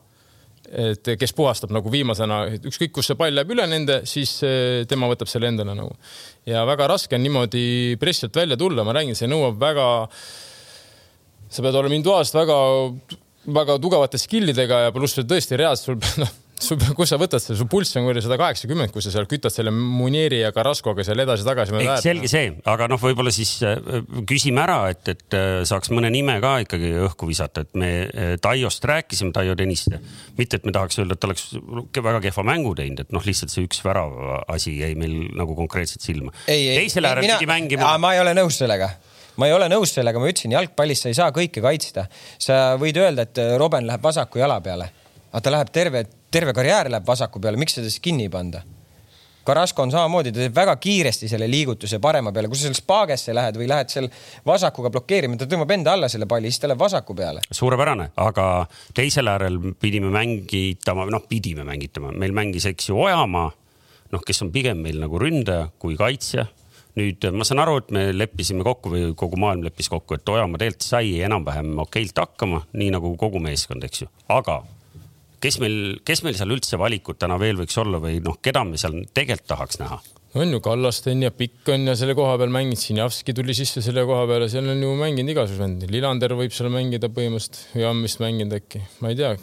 [0.70, 4.36] et kes puhastab nagu viimasena, ükskõik kus see pall läheb üle nende, siis
[4.88, 5.96] tema võtab selle endale nagu.
[6.48, 7.66] ja väga raske on niimoodi
[8.00, 9.88] pressilt välja tulla, ma räägin, see nõuab väga,
[11.48, 12.58] sa pead olema individuaalselt väga,
[13.60, 17.66] väga tugevate skill'idega ja pluss tõesti reaalselt sul, noh sul, kus sa võtad selle, su
[17.70, 21.76] pulss on kuradi sada kaheksakümmend, kui sa seal kütad selle Munieri ja Carrascoga seal edasi-tagasi.
[22.04, 23.78] selge see, aga noh, võib-olla siis äh,
[24.28, 28.34] küsime ära, et, et äh, saaks mõne nime ka ikkagi õhku visata, et me äh,
[28.42, 30.00] Taiost rääkisime, Taio Tõniste.
[30.38, 31.48] mitte, et me tahaks öelda, et ta oleks
[31.94, 34.14] väga kehva mängu teinud, et noh, lihtsalt see üks värav
[34.52, 36.34] asi jäi meil nagu konkreetselt silma.
[36.46, 37.96] teisel äärel pidi mängima.
[38.00, 38.94] ma ei ole nõus sellega
[39.40, 42.06] ma ei ole nõus sellega, ma ütlesin, jalgpallis sa ei saa kõike kaitsta.
[42.38, 44.90] sa võid öelda, et Robben läheb vasaku jala peale,
[45.34, 48.62] aga ta läheb terve, terve karjäär läheb vasaku peale, miks seda siis kinni ei panda?
[49.44, 53.34] Karasko on samamoodi, ta teeb väga kiiresti selle liigutuse parema peale, kui sa seal spaagesse
[53.36, 54.06] lähed või lähed seal
[54.46, 57.42] vasakuga blokeerima, ta tõmbab enda alla selle palli, siis ta läheb vasaku peale.
[57.50, 58.46] suurepärane, aga
[58.96, 63.50] teisel äärel pidime mängitama, noh, pidime mängitama, meil mängis, eks ju, Ojamaa,
[64.14, 66.46] noh, kes on pigem meil nagu ründaja kui kaitsja.
[66.94, 70.62] Nüüd ma saan aru, et me leppisime kokku või kogu maailm leppis kokku, et Ojamaa
[70.62, 74.62] tegelikult sai enam-vähem okeilt hakkama, nii nagu kogu meeskond, eks ju, aga
[75.44, 78.80] kes meil, kes meil seal üldse valikut täna veel võiks olla või noh, keda me
[78.80, 80.00] seal tegelikult tahaks näha?
[80.34, 84.02] on ju Kallasten ja Pikk on ja selle koha peal mänginud, Sinjavski tuli sisse selle
[84.08, 88.00] koha peale, seal on ju mänginud igasugused vendid, Lillander võib seal mängida põhimõtteliselt ja on
[88.02, 89.36] vist mänginud äkki, ma ei tea.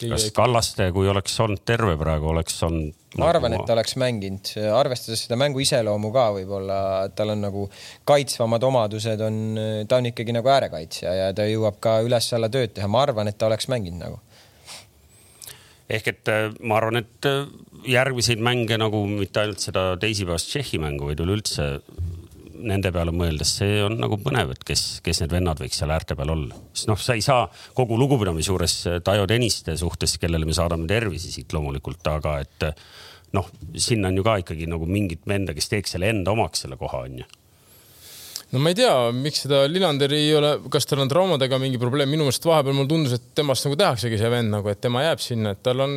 [0.00, 2.98] kas Kallaste, kui oleks olnud terve praegu, oleks olnud?
[3.20, 6.80] ma arvan, et ta oleks mänginud, arvestades seda mängu iseloomu ka võib-olla,
[7.14, 7.68] tal on nagu
[8.08, 9.38] kaitsvamad omadused on,
[9.86, 13.38] ta on ikkagi nagu äärekaitsja ja ta jõuab ka üles-alla tööd teha, ma arvan, et
[13.38, 14.18] ta oleks mänginud nagu
[15.92, 17.44] ehk et äh, ma arvan, et äh,
[17.92, 21.68] järgmiseid mänge nagu mitte ainult seda teisipäevast Tšehhi mängu, vaid üleüldse
[22.62, 26.14] nende peale mõeldes, see on nagu põnev, et kes, kes need vennad võiks seal äärte
[26.18, 26.58] peal olla.
[26.70, 31.32] sest noh, sa ei saa kogu lugupidamise juures Taio Tõniste suhtes, kellele me saadame tervisi
[31.34, 32.68] siit loomulikult, aga et
[33.34, 36.78] noh, sinna on ju ka ikkagi nagu mingit venda, kes teeks selle enda omaks, selle
[36.78, 37.30] koha on ju
[38.52, 42.10] no ma ei tea, miks seda Lillander ei ole, kas tal on traumadega mingi probleem,
[42.12, 45.22] minu meelest vahepeal mulle tundus, et temast nagu tehaksegi see vend nagu, et tema jääb
[45.24, 45.94] sinna, et tal on,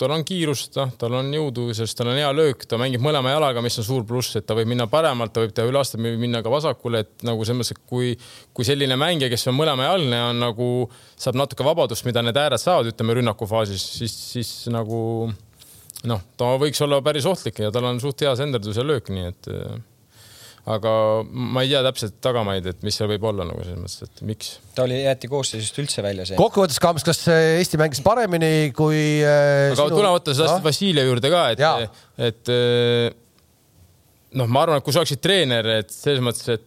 [0.00, 3.34] tal on kiirust, noh, tal on jõudu, sest tal on hea löök, ta mängib mõlema
[3.34, 6.00] jalaga, mis on suur pluss, et ta võib minna paremalt, ta võib teha üle aasta,
[6.00, 8.14] võib minna ka vasakule, et nagu selles mõttes, et kui,
[8.56, 10.70] kui selline mängija, kes on mõlemajalgne, on nagu,
[11.20, 15.02] saab natuke vabadust, mida need ääred saavad, ütleme rünnakufaasis, siis, siis nagu
[16.08, 19.32] noh, ta võiks olla päris ohtlik ja tal on suht hea senderdus ja löök, nii
[19.34, 19.52] et
[20.68, 20.92] aga
[21.30, 24.50] ma ei tea täpselt tagamaid, et mis seal võib olla nagu selles mõttes, et miks.
[24.76, 26.38] ta oli, jäeti koosseisust üldse välja see.
[26.40, 29.70] kokkuvõttes, Kams, kas Eesti mängis paremini kui äh,?
[29.70, 29.96] aga sinu...
[29.96, 30.64] tule võtta seda no?
[30.66, 33.08] Vassiljev juurde ka, et, et äh,
[34.36, 36.66] noh, ma arvan, et kui sa oleksid treener, et selles mõttes, et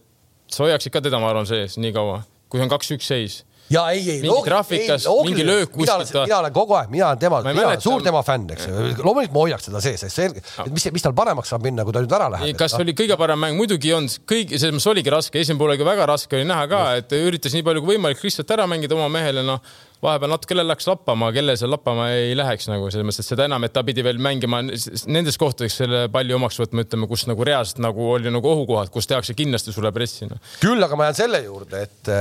[0.50, 3.42] sa hoiaksid ka teda, ma arvan, sees nii kaua, kui on kaks-üks seis
[3.74, 4.18] ja ei, ei.
[4.22, 6.12] mingi traafikas, mingi löök kuskilt.
[6.24, 8.74] mina olen kogu aeg, mina olen tema, mina olen suur tema fänn, eks ju.
[9.02, 12.04] loomulikult ma hoiaks teda sees, selge, et mis, mis tal paremaks saab minna, kui ta
[12.04, 12.58] nüüd ära läheb.
[12.60, 15.88] kas oli kõige parem mäng, muidugi on kõik, selles mõttes oligi raske, esimene pool oli
[15.90, 19.10] väga raske oli näha ka, et üritas nii palju kui võimalik lihtsalt ära mängida oma
[19.12, 19.60] mehele, noh
[20.04, 23.48] vahepeal natuke kellel läks lappama, kellel seal lappama ei läheks nagu selles mõttes, et seda
[23.48, 27.46] enam, et ta pidi veel mängima nendes kohtades selle palli omaks võtma, ütleme, kus nagu
[27.46, 30.40] reaalselt nagu oli nagu ohukohad, kus tehakse kindlasti sulle pressi no..
[30.62, 32.12] küll aga ma jään selle juurde, et,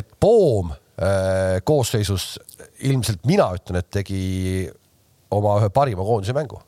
[0.00, 0.72] et Poom
[1.02, 2.36] Äh, koosseisus
[2.84, 4.18] ilmselt mina ütlen, et tegi
[5.32, 6.58] oma ühe parima koondise mängu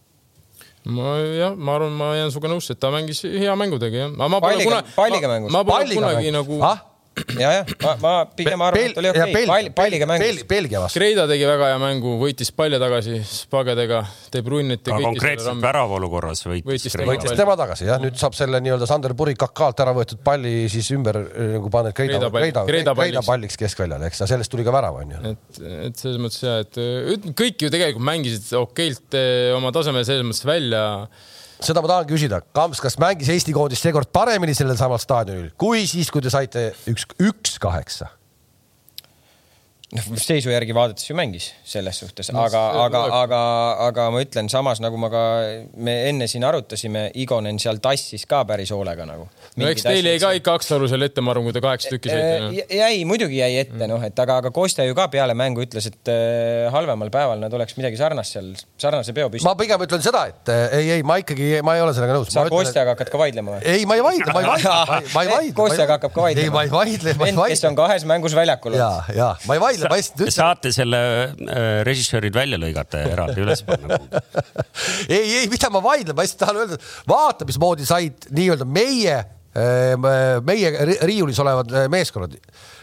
[0.96, 4.14] ma jah, ma arvan, ma jään sinuga nõusse, et ta mängis hea mängu tegi jah.
[4.40, 5.52] palliga, palliga mängus.
[5.52, 6.80] ma pole kunagi nagu ah?,
[7.38, 9.46] ja, jah, ma, ma pigem arvan, et oli okei okay.
[9.48, 10.42] Pall, palliga mängus.
[10.50, 10.98] Belgia vastu.
[10.98, 14.02] Kreida tegi väga hea mängu, võitis palja tagasi spagedega,
[14.34, 18.88] De Bruynet konkreetselt väravaolukorras võitis, võitis, tema, võitis tema tagasi jah, nüüd saab selle nii-öelda
[18.90, 21.20] Sander Puri kakalt ära võetud palli siis ümber
[21.54, 25.22] nagu paned Kreida, Kreida, Kreida, Kreida, Kreida palliks keskväljale, eks, sellest tuli ka värav onju.
[25.30, 30.26] et, et selles mõttes ja, et kõik ju tegelikult mängisid okeilt eh, oma tasemel selles
[30.26, 30.84] mõttes välja
[31.60, 35.86] seda ma tahan küsida, Kamps, kas mängis Eesti koondis seekord paremini sellel samal staadionil kui
[35.90, 38.10] siis, kui te saite üks, üks kaheksa?
[39.94, 43.40] Noh, seisu järgi vaadates ju mängis selles suhtes, aga, aga, aga,
[43.86, 45.22] aga ma ütlen samas nagu ma ka,
[45.76, 49.28] me enne siin arutasime, Igonen seal tassis ka päris hoolega nagu.
[49.60, 52.10] no eks teil jäi ka ikka Aksalu seal ette, ma arvan, kui te kaheksa tükki
[52.10, 52.50] saite no..
[52.80, 53.92] jäi, muidugi jäi ette mm.
[53.92, 57.54] noh, et aga, aga Kostja ju ka peale mängu ütles, et äh, halvemal päeval nad
[57.54, 59.46] oleks midagi sarnast seal, sarnase peo püsti.
[59.46, 62.34] ma pigem ütlen seda, et äh, ei, ei, ma ikkagi, ma ei ole sellega nõus.
[62.34, 63.62] sa Kostjaga hakkad ka vaidlema või?
[63.76, 64.74] ei, ma ei vaidle, ma ei vaidle,
[65.14, 65.56] ma ei vaidle.
[65.62, 66.50] Kostjaga hakkab ka vaidlema.
[66.50, 67.54] ei, ma ei vaidle, ma ei vaidle.
[67.54, 68.78] kes on kahes mängus väljakul.
[68.78, 70.34] ja, ja ma ei vaidle, ma lihtsalt ütlen.
[70.34, 73.98] saate selle äh, režissöörid välja lõigata ja eraldi üles panna
[75.14, 76.78] ei, ei, mida ma vaidlen, ma lihtsalt tahan öelda,
[77.10, 79.94] vaata, mismoodi said nii-öelda meie äh,
[80.46, 80.72] meie
[81.04, 82.36] riiulis olevad äh, meeskonnad,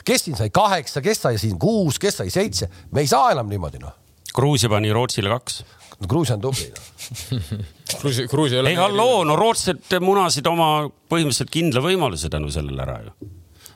[0.08, 3.50] kes siin sai kaheksa, kes sai siin kuus, kes sai seitse, me ei saa enam
[3.52, 3.98] niimoodi noh.
[4.32, 5.62] Gruusia pani Rootsile kaks.
[6.00, 7.42] no Gruusia on tubli no.
[8.02, 8.72] Gruusia, Gruusia ei ole.
[8.76, 13.30] ei halloo, no rootslased munasid oma põhimõtteliselt kindla võimaluse tänu sellele ära ju.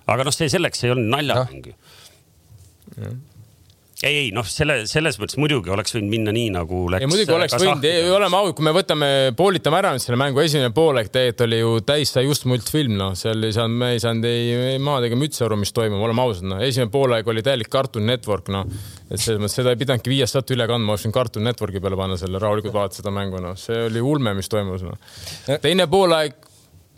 [0.07, 1.94] aga noh, see selleks ei olnud naljamäng ju no
[4.03, 7.07] ei, ei noh, selle, selles mõttes muidugi oleks võinud minna nii nagu läks.
[7.09, 11.11] muidugi oleks võinud, oleme ausad, kui me võtame, poolitame ära nüüd selle mängu esimene poolek,
[11.13, 14.49] tegelikult oli ju täis sai just multfilm, noh, seal ei saanud, me ei saanud ei,
[14.73, 18.07] ei maad ega mütsi aru, mis toimub, oleme ausad, noh, esimene poolek oli täielik Cartoon
[18.09, 18.67] Network, noh.
[19.07, 21.99] et selles mõttes seda ei pidanudki viiest saate üle kandma, oleks võinud Cartoon Networki peale
[21.99, 25.15] panna selle rahulikult vaadata seda mängu, noh, see oli ulme, mis toimus, noh.
[25.63, 26.35] teine poolaeg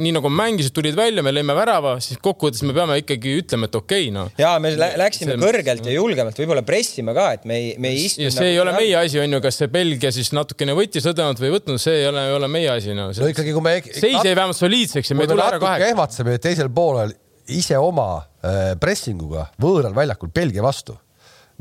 [0.01, 3.77] nii nagu mängisid, tulid välja, me lõime värava, siis kokkuvõttes me peame ikkagi ütlema, et
[3.79, 4.29] okei okay,, noh.
[4.37, 5.41] ja me läksime see...
[5.41, 8.21] kõrgelt ja julgemalt, võib-olla pressima ka, et me ei, me ei istu.
[8.25, 11.07] ja see nagu ei ole meie asi, on ju, kas see Belgia siis natukene võttis
[11.09, 13.09] õdemalt või ei võtnud, see ei ole, ei ole meie asi, no.
[13.09, 13.77] no ikkagi, kui me.
[13.87, 15.89] seis jäi vähemalt soliidseks ja me ei tule ära kaheks.
[15.89, 17.15] ehmatasime teisel poolel
[17.57, 20.97] ise oma äh, pressinguga võõral väljakul Belgia vastu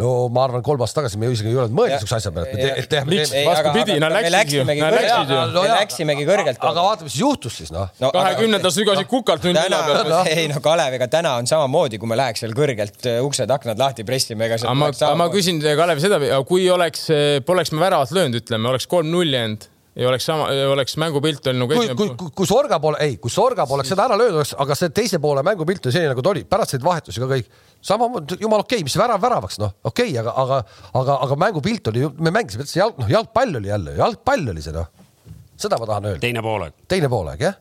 [0.01, 2.89] no ma arvan, kolm aastat tagasi me isegi ei olnud mõelnud niisuguse asja peale, et
[2.93, 3.45] teeme, teeme.
[3.49, 4.65] vastupidi, nad läksidki ju.
[4.69, 6.61] me läksimegi kõrgelt.
[6.71, 8.11] aga vaata, mis juhtus siis noh no,.
[8.15, 10.11] kahekümnendal sügasid kukalt null nelja pealt.
[10.13, 10.21] No.
[10.29, 14.05] ei no Kalev, ega täna on samamoodi, kui me läheks veel kõrgelt äh, uksed-aknad lahti
[14.09, 14.61] pressima, ega.
[14.61, 14.91] aga ma,
[15.23, 19.71] ma küsin Kalev seda, kui oleks, äh, poleks me väravat löönud, ütleme, oleks kolm-null jäänud
[19.97, 23.33] ei oleks sama, oleks mängupilt olnud nagu kui, kui, kui, kui Sorga pole, ei, kui
[23.33, 26.45] Sorga poleks seda ära löönud, aga see teise poole mängupilt oli selline, nagu ta oli,
[26.49, 27.49] pärast neid vahetusi ka kõik
[27.91, 30.61] samamoodi jumala okei okay,, mis värav väravaks, noh, okei okay,, aga, aga,
[31.01, 34.93] aga, aga mängupilt oli me mängisime jalg, noh, jalgpall oli jälle, jalgpall oli see, noh.
[35.57, 36.25] seda ma tahan öelda.
[36.29, 36.81] teine poolaeg.
[36.93, 37.61] teine poolaeg, jah.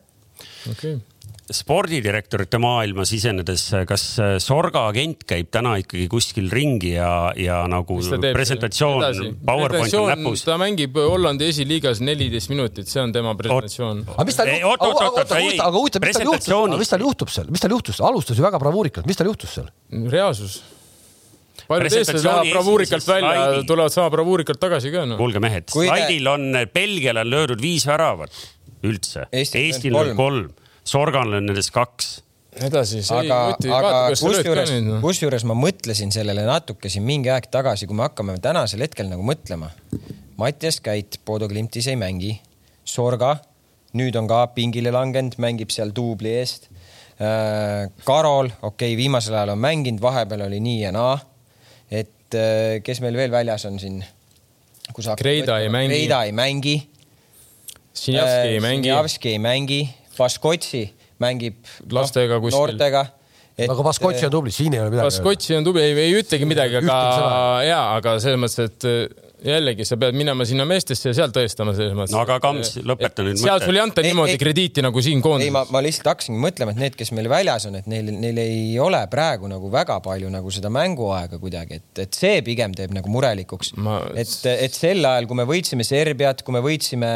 [0.70, 1.15] okei okay
[1.54, 4.04] spordidirektorite maailma sisenedes, kas
[4.42, 9.04] Sorga agent käib täna ikkagi kuskil ringi ja, ja nagu presentatsioon,
[9.46, 10.42] PowerPoint on näpus?
[10.46, 14.02] ta mängib Hollandi esiliigas neliteist minutit, see on tema presentatsioon.
[14.16, 16.08] aga mis tal juhtub,
[16.80, 19.70] mis tal juhtub seal, mis tal juhtus, alustas ju väga bravuurikalt, mis tal juhtus seal?
[20.10, 20.58] reaalsus.
[21.66, 25.16] Paljud eestlased lähevad bravuurikalt välja, tulevad sama bravuurikalt tagasi ka no..
[25.18, 28.34] kuulge mehed, slaidil on Belgiale on löödud viis väravat
[28.86, 30.54] üldse, Eestil on kolm
[30.86, 32.20] Sorgal on nendest kaks
[32.56, 33.90] edasi, see aga, ei ka
[34.70, 34.86] nüüd.
[34.86, 35.00] Noh.
[35.04, 39.24] kusjuures ma mõtlesin sellele natuke siin mingi aeg tagasi, kui me hakkame tänasel hetkel nagu
[39.26, 39.68] mõtlema.
[40.40, 42.32] Mattias Käit Bodo Glimtis ei mängi,
[42.86, 43.34] Sorga
[43.96, 46.68] nüüd on ka pingile langenud, mängib seal duubli eest.
[47.16, 51.16] Äh, Karol, okei okay,, viimasel ajal on mänginud, vahepeal oli nii ja naa.
[51.90, 54.02] et äh, kes meil veel väljas on siin?
[55.16, 55.94] Kreida ei mängi.
[55.94, 56.76] Kreida ei mängi.
[57.96, 58.88] Sinjavski ei mängi.
[58.88, 59.80] Sinjavski ei mängi
[60.18, 60.86] Vaskotsi
[61.22, 63.06] mängib lastega no, noortega
[63.56, 63.68] et....
[63.68, 65.10] aga Vaskotsi on tubli, siin ei ole midagi.
[65.10, 66.98] Vaskotsi on tubli, ei, ei ütlegi midagi, aga
[67.66, 71.94] ja, aga selles mõttes, et jällegi sa pead minema sinna meestesse ja seal tõestama selles
[71.96, 72.14] mõttes.
[72.14, 73.44] no aga Kams, lõpeta nüüd mõte.
[73.44, 75.50] seal sul ei anta ei, niimoodi ei, krediiti nagu siin koondises.
[75.50, 78.40] ei, ma, ma lihtsalt hakkasingi mõtlema, et need, kes meil väljas on, et neil, neil
[78.42, 82.96] ei ole praegu nagu väga palju nagu seda mänguaega kuidagi, et, et see pigem teeb
[82.96, 84.00] nagu murelikuks ma....
[84.16, 87.12] et, et sel ajal, kui me võitsime Serbiat, kui me võitsime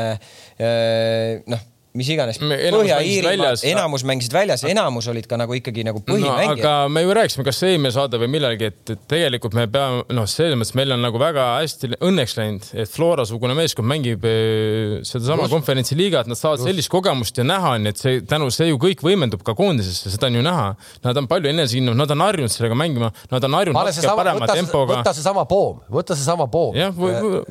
[1.50, 6.62] noh mis iganes Põhja-Iirimaa, enamus mängisid väljas, enamus olid ka nagu ikkagi nagu põhimängijad no,.
[6.62, 10.28] aga me ju rääkisime, kas eelmine saade või millalgi, et, et tegelikult me peame, noh,
[10.30, 15.48] selles mõttes meil on nagu väga hästi õnneks läinud, et Flora-sugune meeskond mängib eh, sedasama
[15.50, 16.70] konverentsiliigat, nad saavad Just.
[16.70, 20.30] sellist kogemust ja näha on, et see tänu see ju kõik võimendub ka koondisesse, seda
[20.30, 20.70] on ju näha.
[21.02, 24.58] Nad on palju enesekindlad, nad on harjunud sellega mängima, nad on harjunud natuke parema võtta
[24.60, 25.00] tempoga.
[25.00, 26.78] võta seesama poom, võta seesama poom.
[26.78, 26.94] jah,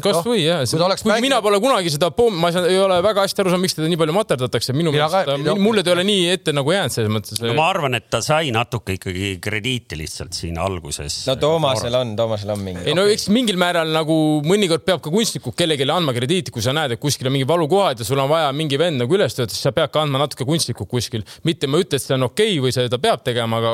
[0.04, 0.64] kasvõi jah,
[1.04, 3.92] kuigi mina pole kunagi seda poomi, ma ei ole väga hästi aru saanud, miks teda
[3.92, 7.40] nii palju materdatakse, minu meelest, mulle ta ei ole nii ette nagu jäänud selles mõttes.
[7.42, 11.22] no ma arvan, et ta sai natuke ikkagi krediiti lihtsalt siin alguses.
[11.30, 12.86] no Toomasel on, Toomasel on mingi.
[12.90, 16.74] ei no eks mingil määral nagu mõnikord peab ka kunstnikud kellelegi andma krediiti, kui sa
[16.76, 19.56] näed, et kuskil on mingi valukohad ja sul on vaja mingi vend nagu üles töötada,
[19.56, 21.26] siis sa pead ka andma natuke kunstnikku kuskil.
[21.48, 23.74] mitte ma ei ütle, et see on okei okay või seda peab tegema, aga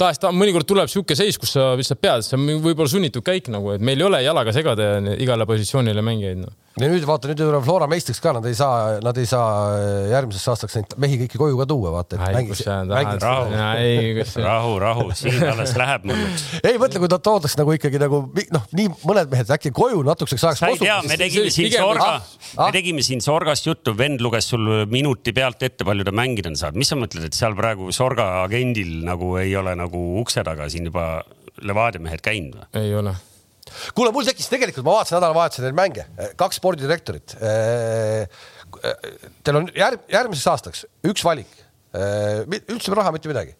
[0.00, 3.74] tahes-tahes mõnikord tuleb sihuke seis, kus sa lihtsalt pead, see on võib-olla sunnitud käik nagu,
[3.76, 7.62] et meil ei ole jalaga segada igale positsioonile mängijaid no ja nüüd vaata, nüüd tuleb
[7.66, 11.38] Flora meistriks ka, nad ei saa, nad ei saa äh, järgmiseks aastaks neid mehi kõiki
[11.38, 12.18] koju ka tuua, vaata.
[13.22, 16.46] rahu, rahu, rahu, siin alles läheb mõnuks.
[16.62, 18.24] ei mõtle, kui nad toodaks nagu ikkagi nagu
[18.56, 20.62] noh, nii mõned mehed äkki koju natukeseks ajaks.
[20.64, 22.08] sa ei tea, me tegime siin Sorga,
[22.58, 26.58] me tegime siin Sorgast juttu, vend luges sul minuti pealt ette, palju ta mängida on
[26.58, 26.80] saanud.
[26.82, 30.90] mis sa mõtled, et seal praegu Sorga agendil nagu ei ole nagu ukse taga siin
[30.90, 31.22] juba
[31.62, 32.82] Levadia mehed käinud või?
[32.82, 33.14] ei ole
[33.96, 36.06] kuule, mul tekkis tegelikult, ma vaatasin nädalavahetusel neid mänge,
[36.40, 37.36] kaks spordidirektorit.
[39.44, 41.50] Teil on järg, järgmiseks aastaks üks valik,
[41.94, 43.54] üldse raha, mitte midagi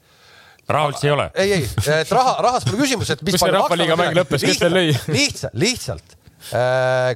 [0.69, 1.27] raha üldse ei ole?
[1.35, 1.69] ei, ei,
[2.01, 3.37] et raha, rahas pole küsimus, et mis.
[3.37, 4.87] kus see Rahvaliiga mäng lõppes, kes teil lõi?
[5.13, 6.17] lihtsalt, lihtsalt.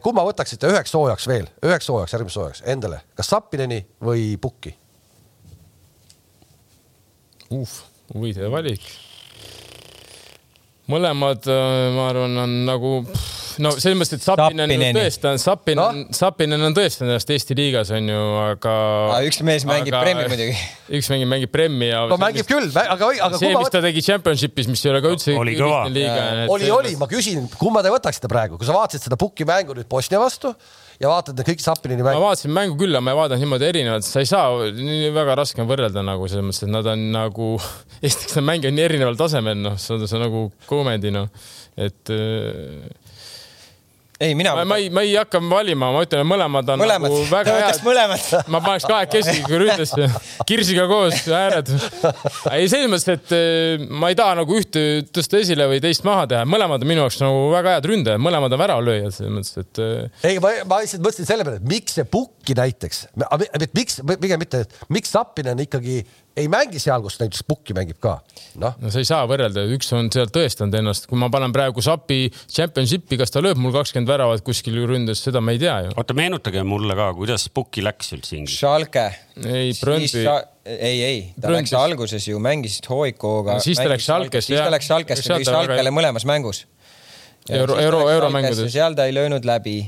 [0.04, 4.74] kumma võtaksite üheks hooajaks veel, üheks hooajaks, järgmiseks hooajaks endale, kas Sapineni või Pukki?
[7.56, 7.76] uh,
[8.12, 8.84] huvitav valik
[10.88, 12.92] mõlemad, äh, ma arvan, on nagu
[13.62, 17.92] no selles mõttes, et Sapinen on tõestanud, Sapinen no?, Sapinen on tõestanud ennast Eesti liigas
[17.94, 18.74] on ju, aga.
[19.28, 20.56] üks mees mängib aga, Premi muidugi.
[20.98, 22.04] üks mängib, mängib Premi ja.
[22.10, 23.40] no mängib küll, aga, aga.
[23.40, 25.36] see, mis ta tegi Championship'is, mis ei ole ka üldse.
[25.38, 25.84] oli kõva.
[26.54, 29.90] oli, oli, ma küsin, kumma te võtaksite praegu, kui sa vaatasid seda Puki mängu nüüd
[29.90, 30.54] Bosnia vastu
[30.98, 32.18] ja vaatad kõik Sapinini mängu.
[32.18, 34.70] ma vaatasin mängu küll, aga ma ei vaadanud niimoodi erinevalt, sa ei saa,
[35.14, 37.50] väga raske on võrrelda nagu selles mõttes, et nad on nagu,
[38.06, 41.30] esiteks nad mängivad nii erineval tasemel, noh, see on nagu komedi, noh,
[41.78, 42.88] et äh,
[44.20, 44.54] ei, mina.
[44.54, 47.80] ma, ma ei, ma ei hakka valima, ma ütlen, mõlemad on mõlemad nagu, väga head.
[47.86, 48.24] mõlemad.
[48.50, 50.08] ma paneks kahekesi ründesse,
[50.48, 51.70] kirsiga koos ääred.
[52.54, 56.26] ei, selles mõttes, et eh, ma ei taha nagu ühte tõsta esile või teist maha
[56.32, 59.82] teha, mõlemad on minu jaoks nagu väga head ründajad, mõlemad on väravalööjad selles mõttes, et
[59.84, 63.04] eh, ei, ma, ma lihtsalt mõtlesin selle peale, et miks see Pukki näiteks,
[63.76, 66.02] miks, pigem mitte, miks Sappinen ikkagi
[66.38, 68.16] ei mängi seal, kus näiteks Pukki mängib ka,
[68.62, 68.76] noh.
[68.80, 72.28] no sa ei saa võrrelda, üks on seal tõestanud ennast, kui ma panen praegu Sapi
[72.46, 75.96] championship'i, kas ta lööb mul kakskümmend väravat kuskil ründes, seda me ei tea ju.
[75.98, 78.88] oota, meenutage mulle ka, kuidas Pukki läks üldse Inglismaale.
[78.88, 79.06] Schalke.
[79.44, 80.24] ei, Brøndby,
[80.68, 81.72] ei, ei, ta Brøndbis.
[81.72, 83.58] läks alguses ju, mängisid Hoikoga.
[83.64, 86.64] Siis ta läks Schalkesse, siis ta läks Schalkesse, Sealt väga- Schalkele mõlemas mängus.
[87.48, 88.72] Euro- euro- euromängudes.
[88.72, 89.78] seal ta ei löönud läbi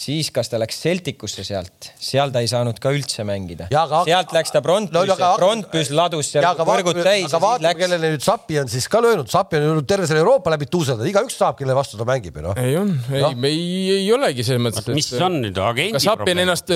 [0.00, 3.68] siis kas ta läks Celticusse sealt, seal ta ei saanud ka üldse mängida.
[3.70, 7.80] Sealt läks ta aga- no,, Brondbys ladus seal võrgud täis aga vaatame, läks.
[7.82, 11.08] kellele nüüd Sappi on siis ka löönud, Sappi on ju terve selle Euroopa läbi tuuseldada,
[11.10, 12.60] igaüks saab, kelle vastu ta mängib ju noh.
[12.60, 14.88] ei on, ei no., ei, ei olegi selles mõttes.
[14.96, 16.44] mis on nüüd agendi probleem?
[16.46, 16.72] ennast,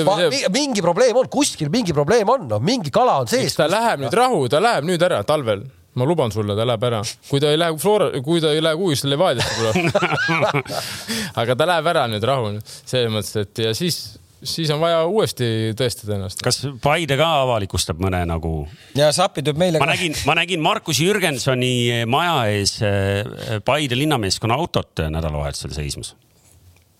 [0.55, 3.57] mingi probleem on, kuskil mingi probleem on, noh, mingi kala on sees.
[3.57, 7.01] ta läheb nüüd rahu, ta läheb nüüd ära talvel, ma luban sulle, ta läheb ära,
[7.29, 10.75] kui ta ei lähe Flora, kui ta ei lähe kuhugi Levadiasse tuleb.
[11.41, 13.99] aga ta läheb ära nüüd rahu, selles mõttes, et ja siis,
[14.43, 15.47] siis on vaja uuesti
[15.79, 16.43] tõestada ennast.
[16.45, 18.55] kas Paide ka avalikustab mõne nagu?
[18.99, 24.59] ja Sappi tuleb meile ma nägin, ma nägin Markus Jürgensoni maja ees eh, Paide linnameeskonna
[24.59, 26.15] autot nädalavahetusel seismas.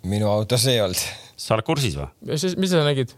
[0.07, 1.03] minu autos ei olnud.
[1.37, 2.11] sa oled kursis või?
[2.31, 3.17] mis sa nägid?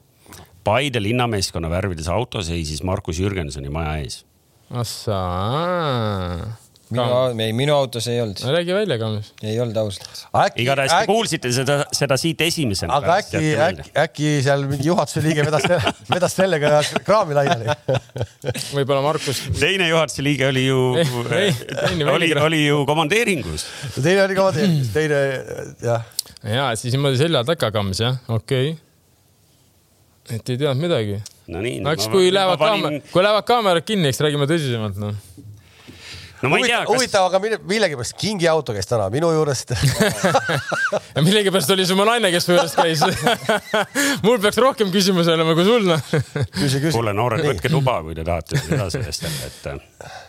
[0.67, 4.25] Paide linnameeskonna värvides auto seisis Markus Jürgensoni maja ees.
[4.71, 6.57] ahsaa.
[6.91, 9.33] minu, ei minu autos ei olnud, räägi välja, Kams.
[9.43, 10.27] ei olnud ausalt.
[10.57, 12.95] igatahes te kuulsite seda, seda siit esimesena.
[12.99, 15.67] aga äkki, äkki, äkki seal mingi juhatuse liige vedas,
[16.15, 17.71] vedas sellega kraami laiali.
[18.77, 19.45] võib-olla Markus.
[19.59, 20.81] teine juhatuse liige oli ju
[22.17, 23.67] oli, oli ju komandeeringus.
[24.01, 25.23] teine oli ka teine, teine
[25.83, 26.11] jah.
[26.43, 30.39] ja siis niimoodi selja taga Kams jah, okei okay..
[30.39, 31.23] et ei teadnud midagi.
[31.53, 31.81] No nii.
[31.85, 35.17] no eks kui lähevad kaamera, kui lähevad kaamerad kinni, eks räägime tõsisemalt noh.
[36.43, 39.73] no ma ei tea, kas, huvitav, aga mille- millegipärast Kingi auto käis täna minu juurest.
[41.15, 43.05] ja millegipärast oli see mu naine, kes mu juures käis.
[44.27, 46.15] mul peaks rohkem küsimusi olema kui sul noh.
[46.91, 50.23] kuule noored, võtke tuba, kui te tahate edasi vestelda, et äh,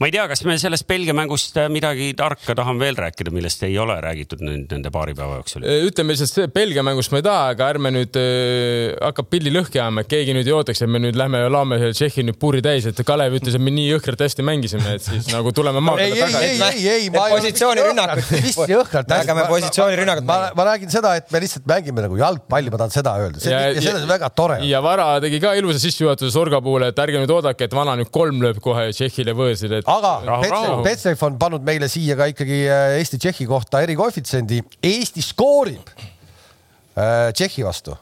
[0.00, 3.62] ma ei tea, kas me sellest Belgia mängust äh, midagi tarka tahame veel rääkida, millest
[3.66, 5.66] ei ole räägitud nüüd nende paari päeva jooksul.
[5.88, 9.80] ütleme lihtsalt see Belgia mängust ma ei taha, aga ärme nüüd äh, hakkab pilli lõhki
[9.80, 12.62] ajama, et keegi nüüd ei ootaks, et me nüüd lähme ja laome Tšehhi nüüd puuri
[12.64, 15.86] täis, et Kalev ütles, et me nii jõhkralt hästi mängisime, et siis nagu tuleme ei,
[15.88, 17.34] maakera ei, tagasi ei, ei, ei.
[17.34, 18.30] positsioonirünnakut.
[18.48, 19.14] mis jõhkralt.
[19.14, 23.14] Hakkame positsioonirünnakut ma, ma räägin seda, et me lihtsalt mängime nagu jalgpalli, ma tahan seda
[23.22, 23.42] öelda.
[23.42, 24.58] see Ja- ja, selles on väga tore.
[24.68, 28.10] ja Vara tegi ka ilusa sissejuhatuse Sorga puhul, et ärge nüüd oodake, et vana nüüd
[28.14, 30.80] kolm lööb kohe Tšehhile võõrsil, et aga.
[30.84, 34.62] Betsafe on pannud meile siia ka ikkagi äh, Eesti-Tšehhi kohta erikoefitsiendi.
[34.84, 37.96] Eesti skoorib äh, Tšehhi vastu.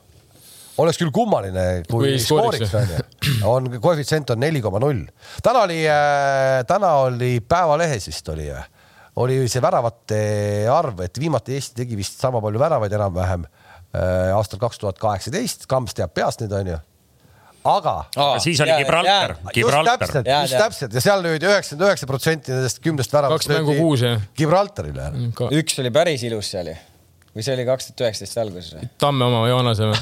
[0.83, 3.01] oleks küll kummaline, kui, skooriks, onju.
[3.47, 5.05] on koefitsient on neli koma null.
[5.43, 5.83] täna oli,
[6.67, 8.49] täna oli Päevalehes vist oli,
[9.23, 10.23] oli see väravate
[10.73, 15.69] arv, et viimati Eesti tegi vist sama palju väravaid enam-vähem äh, aastal kaks tuhat kaheksateist,
[15.71, 16.79] Kams teab peast nüüd onju.
[17.65, 22.09] Aga aga siis oli Gibraltar, just Gibraltar täpselt, just täpselt ja seal löödi üheksakümmend üheksa
[22.11, 23.47] protsenti nendest kümnest väravast.
[23.47, 24.23] Kaks mängu kuus, jah.
[24.39, 25.51] Gibraltarile ära.
[25.61, 26.79] üks oli päris ilus seal ju.
[27.33, 28.89] Või see oli kaks tuhat üheksateist alguses või?
[29.01, 30.01] Tamme oma Joonase või?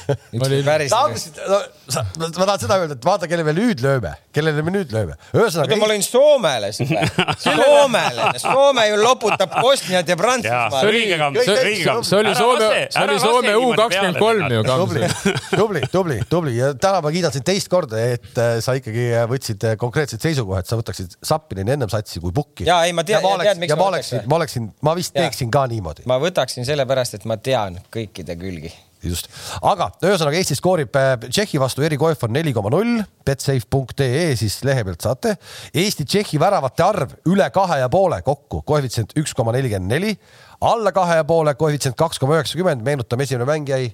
[0.40, 1.58] oli Oli- päris no
[1.90, 5.16] sa, ma tahan seda öelda, et vaata, kellele me nüüd lööme, kellele me nüüd lööme.
[5.36, 7.04] ühesõnaga ma lõin Soomele seda.
[7.42, 10.88] Soomele, Soome ju loputab Bosniat ja Prantsusmaad.
[10.90, 12.06] õige kamm, kõik- õige kamm.
[12.06, 15.10] see oli Soome, see oli Soome U kakskümmend kolm ju, tubli
[15.56, 19.66] tubli, tubli, tubli ja täna ma kiidan sind teist korda, et äh, sa ikkagi võtsid
[19.72, 22.64] äh, konkreetseid seisukoha, et sa võtaksid Sappinini ennem satsi kui Pukki.
[22.68, 24.94] Jaa, ei, ma tean- ja ma tead, miks oleksin, ja ma oleksin ma oleksin, ma
[24.98, 26.06] vist teeksin ka niimoodi.
[26.10, 28.72] ma võtaksin sellepärast, et ma tean kõikide külgi.
[29.00, 29.30] just,
[29.64, 34.84] aga ühesõnaga Eesti skoorib äh, Tšehhi vastu erikoef on neli koma null, betsafe.ee siis lehe
[34.84, 35.36] pealt saate.
[35.72, 40.12] Eesti-Tšehhi väravate arv üle kahe ja poole kokku, koefitsient üks koma nelikümmend neli,
[40.60, 43.88] alla kahe ja poole koefitsient kaks koma üheksakümmend, meenutame, esimene mäng jäi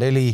[0.00, 0.30] neli,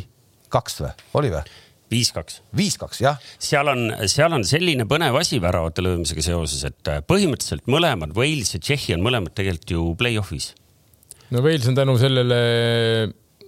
[0.53, 1.45] kaks või, oli või?
[1.93, 2.41] viis-kaks.
[2.57, 7.03] viis, kaks jah, seal on, seal on selline põnev asi väravate löömisega seoses, et äh,
[7.05, 10.53] põhimõtteliselt mõlemad, Wales ja Tšehhi on mõlemad tegelikult ju play-off'is.
[11.33, 12.41] No Wales on tänu sellele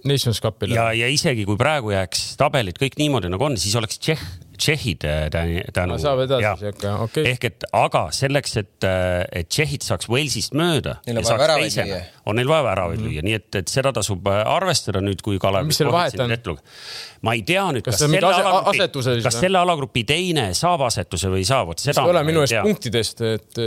[0.05, 3.97] Nations Cupile ja, ja isegi kui praegu jääks tabelid kõik niimoodi nagu on, siis oleks
[4.01, 5.97] Tšehh, Tšehhid äh, tä- tänu.
[5.99, 7.23] saab edasi siuke, okei.
[7.31, 10.99] ehk et, aga selleks, et, et Tšehhid saaks Walesist mööda.
[11.07, 11.97] Neil on vaja väravaid lüüa.
[12.29, 15.67] on neil vaja väravaid lüüa, nii et, et seda tasub äh, arvestada nüüd, kui Kalev.
[15.67, 16.61] Mis seal vahet on?
[17.25, 20.47] ma ei tea nüüd, Kas kas, selle ase- alagrupi asetuse, siis kas selle alagrupi teine
[20.57, 22.05] saab asetuse või ei saa, vot see seda.
[22.05, 23.63] ei ole minu eest punktidest, et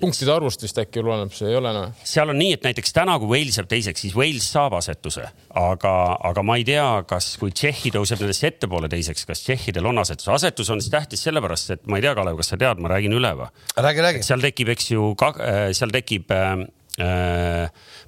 [0.00, 1.92] punktide arvust vist äkki oleneb, see ei ole noh.
[2.06, 5.26] seal on nii, et näiteks täna, kui Wales jääb teiseks, siis Wales saab asetuse,
[5.60, 5.94] aga,
[6.30, 10.28] aga ma ei tea, kas, kui Tšehhi tõuseb nendest ettepoole teiseks, kas tšehhidel on asetus.
[10.32, 13.16] asetus on siis tähtis sellepärast, et ma ei tea, Kalev, kas sa tead, ma räägin
[13.16, 13.48] üle või?
[13.76, 14.26] räägi, räägi.
[14.26, 15.12] seal tekib, eks ju,
[15.76, 16.66] seal tekib äh,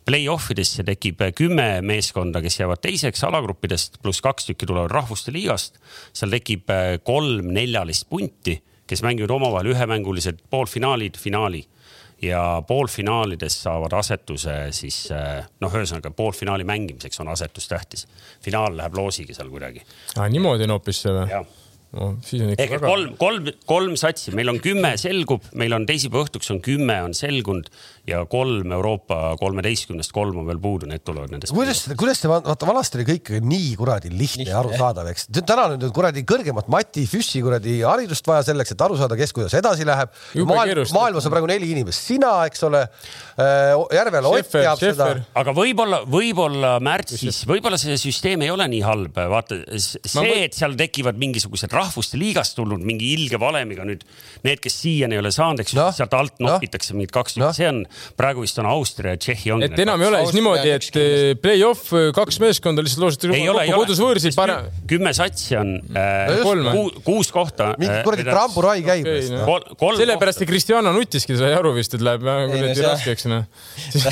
[0.05, 5.79] Play-off idesse tekib kümme meeskonda, kes jäävad teiseks alagruppidest, pluss kaks tükki tulevad rahvuste liigast.
[6.13, 6.69] seal tekib
[7.07, 11.63] kolm neljalist punti kes mängivad omavahel ühemängulised poolfinaalid, finaali
[12.23, 15.09] ja poolfinaalides saavad asetuse siis
[15.61, 18.07] noh, ühesõnaga poolfinaali mängimiseks on asetus tähtis.
[18.43, 19.83] finaal läheb loosiga seal kuidagi.
[20.31, 21.43] niimoodi on hoopis see või?
[21.93, 22.89] No siis on ikka Ehk väga.
[22.89, 27.17] kolm, kolm, kolm satsi, meil on kümme selgub, meil on teisipäeva õhtuks on kümme on
[27.17, 27.69] selgunud
[28.09, 31.55] ja kolm Euroopa kolmeteistkümnest, kolm on veel puudu, need tulevad nendest.
[31.55, 35.29] kuidas, kuidas te, vaata vanasti oli kõik nii kuradi lihtne ja arusaadav, eks.
[35.39, 39.37] täna on nüüd kuradi kõrgemat mati, füssi kuradi haridust vaja selleks, et aru saada, kes
[39.37, 40.11] kuidas edasi läheb.
[40.49, 45.11] maailm, maailmas on praegu neli inimest, sina, eks ole äh,, Järvel Ott teab seda.
[45.39, 50.75] aga võib-olla, võib-olla märtsis, võib-olla see süsteem ei ole nii halb, vaata see, et seal
[50.79, 54.05] tekivad mingisugused rahvuste liigast tulnud mingi ilge valemiga nüüd
[54.43, 57.01] need, kes siiani ei ole saanud, eks ju no., sealt alt nopitakse no.
[57.01, 57.83] mingid kaks no., see on,
[58.19, 59.69] praegu vist on Austria ja Tšehhi ongi.
[59.69, 64.03] et enam ei ole siis niimoodi, et eh, play-off eh, kaks meeskonda lihtsalt loositakse kodus
[64.03, 64.59] võõrsil pane....
[64.91, 67.73] kümme satsi on äh, ku, kuus kohta.
[67.81, 69.31] mingi kuradi tramburai käib okay,.
[69.33, 69.93] No.
[70.01, 73.47] sellepärast see Cristiano nutiski, sai aru vist, et läheb kuradi raskeks noh.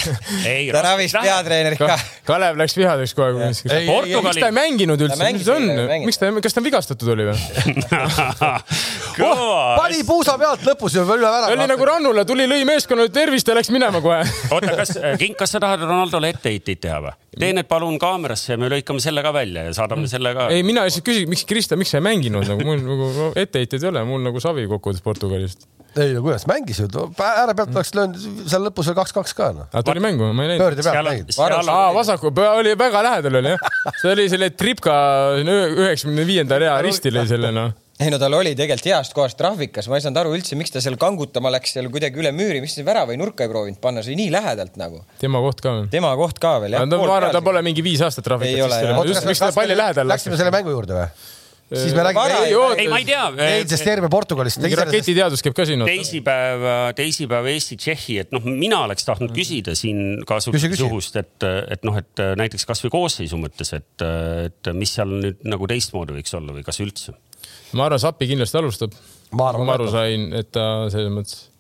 [0.75, 1.99] ta ravis peatreenerit ka.
[2.29, 3.51] Kalev läks vihaseks kohe.
[3.51, 5.69] miks ta ei mänginud üldse, mis see on,
[6.07, 7.39] miks ta, kas ta vigastatud oli või?
[9.27, 11.53] oh, pani puusa pealt lõpus ju üle värava.
[11.55, 14.23] oli nagu Rannula, tuli, lõi meeskonnale tervist ja läks minema kohe.
[14.51, 17.15] oota, kas, Kink, kas sa tahad Ronaldole etteheiteid teha või?
[17.39, 20.49] Tee need palun kaamerasse ja me lõikame selle ka välja ja saadame selle ka.
[20.55, 23.93] ei, mina lihtsalt küsin, miks Krista, miks sa ei mänginud nagu mul nagu etteheiteid ei
[23.93, 25.69] ole, mul nagu savi kokkuvõttes Portugalist
[25.99, 26.89] ei no kuidas, mängis ju,
[27.27, 29.69] ääre pealt oleks löönud seal lõpus veel kaks-kaks ka noh.
[29.73, 30.65] aga tuli mängu, ma ei näinud.
[30.65, 31.35] pöörde pealt mängid.
[31.39, 33.71] aa, vasaku, oli väga lähedal oli jah.
[34.01, 34.97] see oli selle Tripka
[35.43, 39.89] üheksakümne viienda rea ristil oli selle noh ei no tal oli tegelikult heast kohast trahvikas,
[39.91, 42.79] ma ei saanud aru üldse, miks ta seal kangutama läks seal kuidagi üle müüri, miks
[42.79, 45.03] ta värava või nurka ei proovinud panna, see oli nii lähedalt nagu.
[45.21, 45.91] tema koht ka veel.
[45.93, 46.87] tema koht ka veel jah.
[46.87, 49.27] ma arvan, ta pole mingi viis aastat trahvikas.
[49.29, 50.21] miks ta palli lähedal läks?
[50.21, 51.11] Läksime selle mängu juurde või?
[51.71, 52.39] siis me räägime.
[52.45, 53.27] ei, ei, ma ei tea.
[53.47, 54.59] eilsest terve Portugalist.
[54.63, 55.85] mingi raketiteadus käib ka siin.
[55.87, 56.67] teisipäev,
[56.99, 62.25] teisipäev Eesti-Tšehhi, et noh, mina oleks tahtnud küsida siin kasutuse suhust, et, et noh, et
[62.41, 64.07] näiteks kasvõi koosseisu mõttes, et,
[64.49, 67.15] et mis seal nüüd nagu teistmoodi võiks olla või kas üldse
[67.79, 68.99] ma arvan, Sappi kindlasti alustab.
[69.37, 71.51] ma arvan, ma aru sain, et ta selles mõttes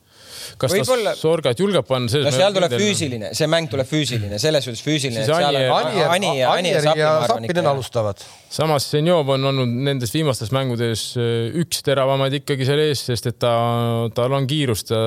[0.60, 1.12] kas Võibolla...
[1.14, 2.22] ta Sorgat julgeb panna?
[2.24, 5.24] no seal tuleb füüsiline, see mäng tuleb füüsiline, selles suhtes füüsiline.
[7.70, 8.22] Alustavad.
[8.50, 13.40] samas Senjov on olnud nendes viimastes mängudes äh, üks teravamaid ikkagi seal ees, sest et
[13.42, 13.54] ta,
[14.16, 15.02] tal on kiirust ja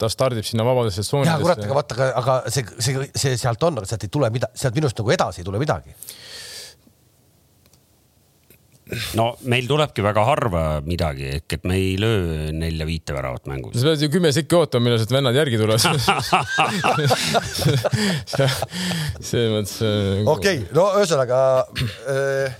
[0.00, 1.36] ta stardib sinna vabadesse tsoonidesse.
[1.36, 4.60] ja kurat, aga vaata, aga see, see, see sealt on, aga sealt ei tule midagi,
[4.62, 5.92] sealt minust nagu edasi ei tule midagi
[9.18, 13.76] no meil tulebki väga harva midagi, ehk et me ei löö nelja-viite väravat mängus.
[13.80, 15.80] sa pead ju kümme sekki ootama, millal need vennad järgi tulevad
[19.20, 19.76] selles mõttes.
[19.84, 21.38] Äh, okei okay,, no ühesõnaga
[22.10, 22.58] äh,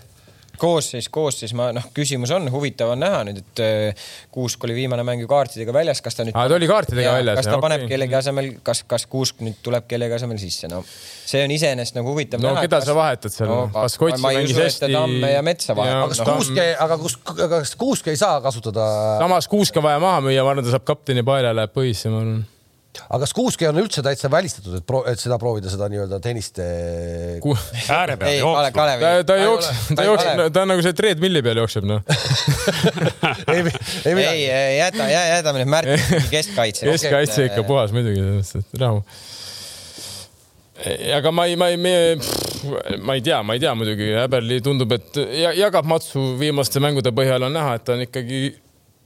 [0.61, 5.05] koosseis, koosseis, ma noh, küsimus on, huvitav on näha nüüd, et äh, Kuusk oli viimane
[5.07, 6.37] mäng ju kaartidega väljas, kas ta nüüd.
[6.37, 7.41] aa, ta oli kaartidega väljas.
[7.41, 7.95] kas ta ja, paneb okay.
[7.95, 10.83] kellegi asemel, kas, kas Kuusk nüüd tuleb kellegi asemel sisse, no
[11.31, 12.61] see on iseenesest nagu huvitav no, näha.
[12.61, 12.89] no keda kas...
[12.91, 13.59] sa vahetad seal no,?
[13.75, 14.93] kas Kotsi mängis hästi?
[14.93, 16.05] Tamme ja Metsa vahetab.
[16.05, 16.37] aga kas no.
[16.37, 18.87] Kuusk ei, aga kus, kas Kuusk ei saa kasutada?
[19.23, 22.25] samas Kuusk on vaja maha müüa, ma arvan, ta saab kapteni paela, läheb põhisse, ma
[22.25, 22.41] arvan
[22.99, 26.67] aga kas kuuski on üldse täitsa välistatud, et, pro, et seda proovida, seda nii-öelda tenniste
[27.43, 27.55] Ku...?
[27.87, 28.87] ääre peal jooksma.
[29.01, 32.03] ta, ta jookseb, ta jookseb, ta on nagu see treadmill'i peal jookseb, noh
[33.55, 33.63] ei,
[34.11, 35.99] ei, ei, jäta, jätame nüüd Märti
[36.35, 36.89] keskkaitse.
[36.91, 38.25] keskkaitse ikka puhas muidugi,
[38.83, 39.05] rahu
[41.15, 41.79] aga ma ei, ma ei,
[42.99, 45.21] ma ei tea, ma ei tea muidugi, Häberli tundub, et
[45.61, 48.43] jagab matsu viimaste mängude põhjal on näha, et ta on ikkagi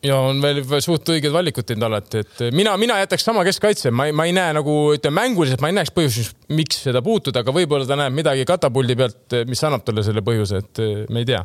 [0.05, 4.09] ja on veel suht õiged valikud teinud alati, et mina, mina jätaks sama keskkaitse, ma
[4.09, 7.55] ei, ma ei näe nagu ütleme mänguliselt, ma ei näeks põhjust, miks seda puutuda, aga
[7.55, 10.83] võib-olla ta näeb midagi katapuldi pealt, mis annab talle selle põhjuse, et
[11.13, 11.43] me ei tea.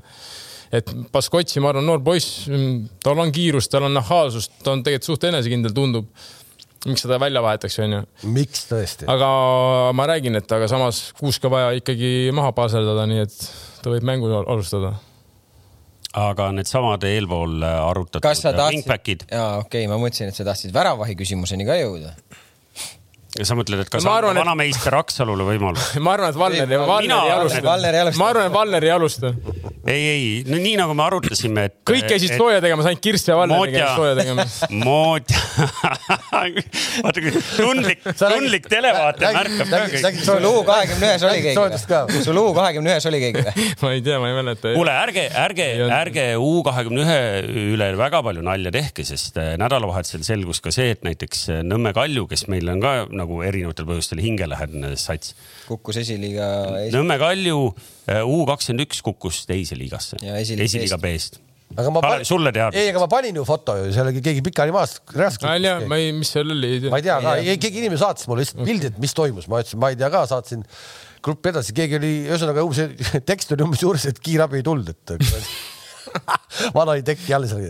[0.76, 2.46] et Baskotsi, ma arvan, noor poiss,
[3.04, 6.12] tal on kiirust, tal on nahaalsust, ta on tegelikult suht enesekindel, tundub.
[6.86, 8.06] miks seda välja vahetaks, onju.
[8.36, 9.08] miks tõesti?
[9.12, 9.30] aga
[9.96, 13.38] ma räägin, et aga samas Kuuska vaja ikkagi maha paaserdada, nii et
[13.84, 14.98] ta võib mängu alustada
[16.18, 20.74] aga needsamad eelpool arutatud kas sa tahtsid, jaa okei okay,, ma mõtlesin, et sa tahtsid
[20.74, 22.16] väravahi küsimuseni ka jõuda.
[23.48, 25.92] Sa mõtled, et kas Ma no, arvan, et- vanameister Aksalule võimalus?
[26.06, 29.34] ma arvan, et Valner, Valner ei alusta et ma arvan, et Valner ei alusta.
[29.90, 31.76] ei, ei, no nii nagu me arutasime, et.
[31.88, 33.80] kõik käisid sooja tegemas, ainult Kirsti ja Valner Moodja.
[33.80, 34.58] käisid sooja tegemas.
[34.88, 35.36] mood,
[37.04, 40.22] vaata kui tundlik, tundlik televaataja märkab ka kõik.
[40.26, 42.24] sul U kahekümne ühes oli keegi või?
[42.26, 43.68] sul U kahekümne ühes oli keegi või?
[43.84, 44.74] ma ei tea, ma ei mäleta.
[44.76, 45.68] kuule, ärge, ärge
[46.00, 47.20] ärge U kahekümne ühe
[47.76, 51.94] üle väga palju nalja tehke, sest äh, nädalavahetusel selgus ka see, et näiteks äh, Nõmme
[51.96, 55.36] Kalju, kes meil on ka nagu erinevatel põhjustel hingelähedane sats.
[55.68, 56.48] kukkus esiliiga
[56.86, 56.96] esi....
[56.96, 57.60] Nõmme Kalju
[58.30, 61.40] U kakskümmend üks kukkus teise liigasse, Ja esiliiga esiliiga B-st.
[61.78, 62.74] aga ma Kalev, sulle teada?
[62.78, 64.98] ei, aga ma panin ju foto ju, seal oli keegi pikali maas.
[65.14, 67.20] ma ei tea, ma ei, mis seal oli, ei ma ei tea.
[67.22, 70.00] tea ka, keegi inimene saatis mulle lihtsalt pildi, et mis toimus, ma ütlesin, ma ei
[70.00, 70.66] tea ka, saatsin
[71.24, 75.14] gruppi edasi, keegi oli, ühesõnaga umbes, tekst oli umbes juures, et kiirabi ei tulnud, et
[76.78, 77.66] vana oli tekk jälle seal,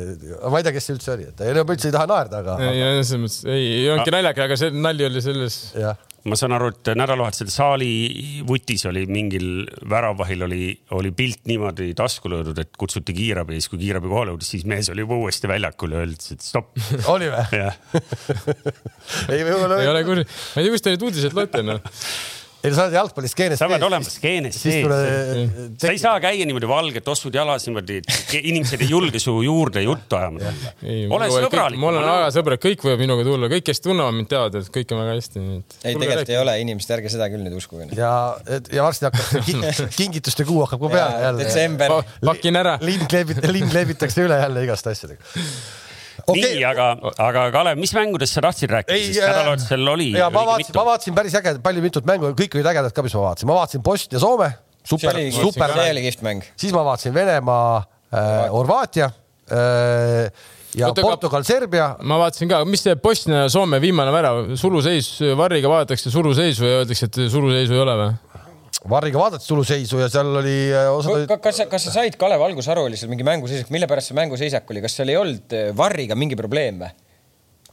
[0.49, 2.43] ma ei tea, kes see üldse oli, et ei no ma üldse ei taha naerda,
[2.43, 5.57] aga ei, selles mõttes ei, ei olnudki naljakas, aga see nali oli selles.
[6.29, 7.91] ma saan aru, et nädalavahetusel saali
[8.47, 9.49] vutis oli mingil
[9.89, 10.63] väravahil oli,
[10.97, 14.65] oli pilt niimoodi tasku löödud, et kutsuti kiirabi ja siis, kui kiirabi kohale jõudis, siis
[14.69, 16.75] mees oli juba uuesti väljakul ja öeldi, et stopp.
[17.13, 17.63] oli või?
[19.35, 21.79] ei, võib-olla ei ole kursis, ma ei tea, kust te neid uudiseid loete, noh.
[22.59, 23.59] ei, sa oled jalgpalliskeenes.
[23.59, 24.83] sa pead olema skeenes sees.
[24.83, 24.97] tule.
[25.79, 29.83] sa ei saa käia niimoodi valged tossud jalas niimoodi, et inimesed ei julge su juurde
[29.85, 30.73] juttu ajama tulla.
[31.15, 31.79] ole sõbralik.
[31.79, 34.95] ma olen väga sõbralik, kõik võivad minuga tulla, kõik, kes tunnevad mind, teavad, et kõik
[34.95, 35.77] on väga hästi, nii et.
[35.81, 37.89] ei, tegelikult ei ole inimesed, ärge seda küll nüüd uskuge.
[37.97, 38.13] ja,
[38.75, 41.45] ja varsti hakkab king, kingituste kuu hakkab ka peale jälle.
[41.45, 41.99] detsember.
[42.25, 42.77] pakin ära.
[42.83, 45.23] lind kleebit-, lind kleebitakse üle jälle igast asjadega.
[46.35, 46.87] nii, aga,
[47.25, 50.09] aga Kalev, mis mängudest sa tahtsid rääkida, Ei, sest äh, nädalavahetusel oli.
[50.17, 53.15] ja ma vaatasin, ma vaatasin päris äge, palju mitut mängu, kõik olid ägedad ka, mis
[53.17, 54.51] ma vaatasin, ma vaatasin Bosnia, Soome,
[54.83, 56.47] see super super see oli kihvt mäng.
[56.59, 59.09] siis ma vaatasin Venemaa äh,, Horvaatia
[59.51, 60.31] äh,
[60.77, 61.95] ja Oota, Portugal, Serbia.
[62.03, 66.81] ma vaatasin ka, mis see Bosnia ja Soome viimane värav, suluseis, Varriga vaadatakse suluseisu ja
[66.83, 68.17] öeldakse, et suluseisu ei ole või?
[68.89, 72.69] Varriga vaadati tuluseisu ja seal oli äh, osad kas sa, kas sa said, Kalev, alguses
[72.71, 75.69] aru, oli seal mingi mänguseisak, mille pärast see mänguseisak oli, kas seal ei olnud äh,
[75.77, 76.93] Varriga mingi probleem või?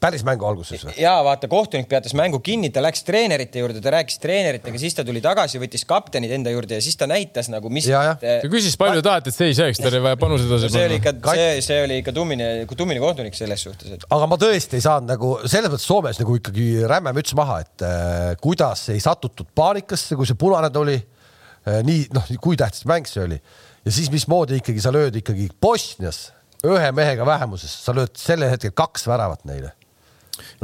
[0.02, 0.94] Päris mängu alguses või?
[1.00, 5.04] ja vaata, kohtunik peatas mängu kinni, ta läks treenerite juurde, ta rääkis treeneritega, siis ta
[5.06, 7.88] tuli tagasi, võttis kaptenid enda juurde ja siis ta näitas nagu, mis.
[7.88, 11.14] Ta küsis, palju tahate, et seis jääks, tal oli vaja panused edasi see oli ikka,
[11.24, 14.84] Kat- see, see oli ikka tummine, tummine kohtunik selles suhtes, et aga ma tõesti ei
[14.84, 19.48] saanud nagu selles mõttes Soomes nagu ikkagi räme müts maha, et äh, kuidas ei satutud
[19.56, 21.80] paanikasse, kui see punane tuli äh,.
[21.86, 23.40] nii noh, kui tähtis mäng see oli
[23.86, 26.26] ja siis mismoodi ikkagi sa lööd ikkagi Bosnias
[26.66, 29.72] ühe mehega vähemuses, sa lööd sellel hetkel kaks väravat neile.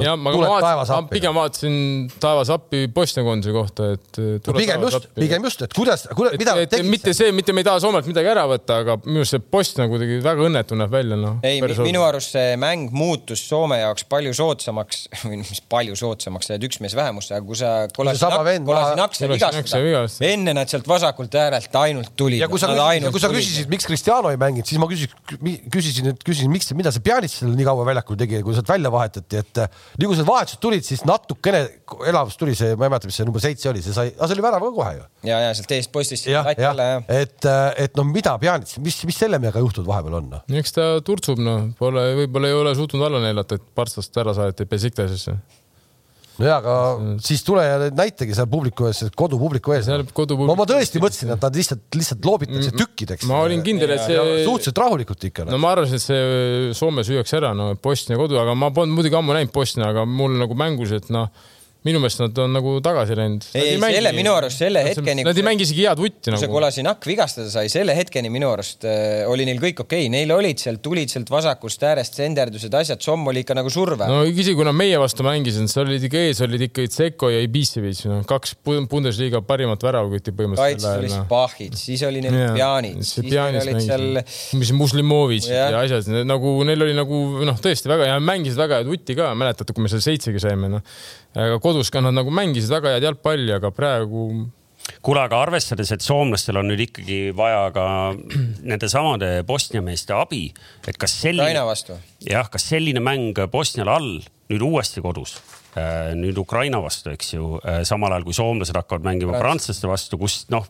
[0.02, 1.16] Ja ma, vaatasin, appi.
[1.18, 1.76] pigem vaatasin
[2.22, 6.36] taevas appi Bosnia koondise kohta, et äh, no pigem just, pigem just, et kuidas, kuidas,
[6.40, 6.56] mida
[6.86, 9.88] mitte see, mitte me ei taha Soomelt midagi ära võtta, aga minu arust see Bosnia
[9.90, 11.38] kuidagi väga õnnetu näeb välja, noh.
[11.46, 16.56] ei, minu arust see mäng muutus Soome jaoks palju soodsamaks või mis palju soodsamaks, sa
[16.56, 21.76] jääd üks mees vähemusse, aga kui sa Kolasinac sai vigastada enne nad sealt vasakult äärelt
[21.82, 22.40] ainult tulid.
[22.42, 26.12] ja kui sa, ja kui sa küsisid, miks Cristiano ei mänginud, siis ma küsisin, küsisin,
[26.22, 29.61] küsisin, miks, mida see Pjanic seal nii kaua väljakul tegi, kui sealt välja vahetati, et
[29.64, 31.62] äh, nii kui need vahetused tulid, siis natukene
[32.10, 34.38] elavust tuli see, ma ei mäleta, mis see number seitse oli, see sai, aga see
[34.38, 35.06] oli värav ka kohe ju.
[35.30, 36.74] ja, ja sealt teisest postist jah ja,
[37.12, 37.48] et,
[37.86, 40.44] et no mida Pjanic, mis, mis selle mehega juhtunud vahepeal on noh?
[40.46, 40.60] no??
[40.62, 44.66] eks ta turtsub, noh, pole, võib-olla ei ole suutnud alla neelata, et Partsast ära saadeti
[44.68, 45.36] Besiktasisse.
[46.38, 46.74] No jaa, aga
[47.24, 49.88] siis tule ja näitagi seal publiku ees, kodupubliku ees.
[50.16, 53.28] Kodupubliku- no ma tõesti mõtlesin, et nad lihtsalt, lihtsalt loobitakse tükkideks.
[53.30, 55.60] ma olin kindel, et see, suhteliselt rahulikult ikka no.
[55.62, 59.36] ma arvasin, et see Soome süüakse ära, no Bosnia kodu, aga ma polnud muidugi ammu
[59.36, 61.28] näinud Bosnia, aga mul nagu mängus, et noh,
[61.86, 63.46] minu meelest nad on nagu tagasi läinud.
[63.56, 66.46] ei, ei selle minu arust selle hetkeni, Nad ei mängi isegi head vutti kui see
[66.46, 66.56] nagu.
[66.56, 70.62] Kolasinak vigastada sai, selle hetkeni minu arust äh, oli neil kõik okei okay., neil olid
[70.62, 74.22] sealt, tulid sealt vasakust äärest senderdused, asjad, Somm oli ikka nagu surve no..
[74.28, 78.04] isegi kui nad meie vastu mängisid, seal olid ikka ees olid ikka Tseko ja Ibisevic,
[78.10, 81.00] noh, kaks Bu- Bundesliga parimat väravakütti kaitses põhimõtteliselt.
[81.02, 84.22] olid Spahid, siis oli neil Pjanit, siis neil olid seal
[84.60, 85.72] mis Muslimovitš Jah.
[85.74, 89.32] ja asjad, nagu neil oli nagu noh, tõesti väga ja mängisid väga head vutti ka,
[89.38, 90.84] mäletate, kui me seal seitsegi saime, noh.
[91.38, 94.26] aga kodus ka nad nagu mängisid väga head jalgpalli, aga praegu
[95.02, 97.86] kuule, aga arvestades, et soomlastel on nüüd ikkagi vaja ka
[98.70, 100.48] nende samade Bosnia meeste abi,
[100.86, 101.98] et kas Ukraina selline, vastu.
[102.26, 104.12] jah, kas selline mäng Bosniale all
[104.52, 105.38] nüüd uuesti kodus,
[106.18, 107.56] nüüd Ukraina vastu, eks ju,
[107.88, 110.66] samal ajal kui soomlased hakkavad mängima prantslaste vastu, kus noh,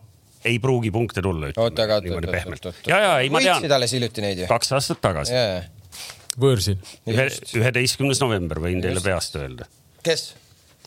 [0.47, 1.49] ei pruugi punkte tulla.
[1.57, 4.51] oota, aga oot, oot, oot, ja, ja ei, ma tean võitsid, alles hiljuti neid ju.
[4.51, 5.35] kaks aastat tagasi,
[6.39, 6.79] võõrsil.
[7.09, 9.67] üheteistkümnes november võin teile peast öelda.
[10.05, 10.31] kes?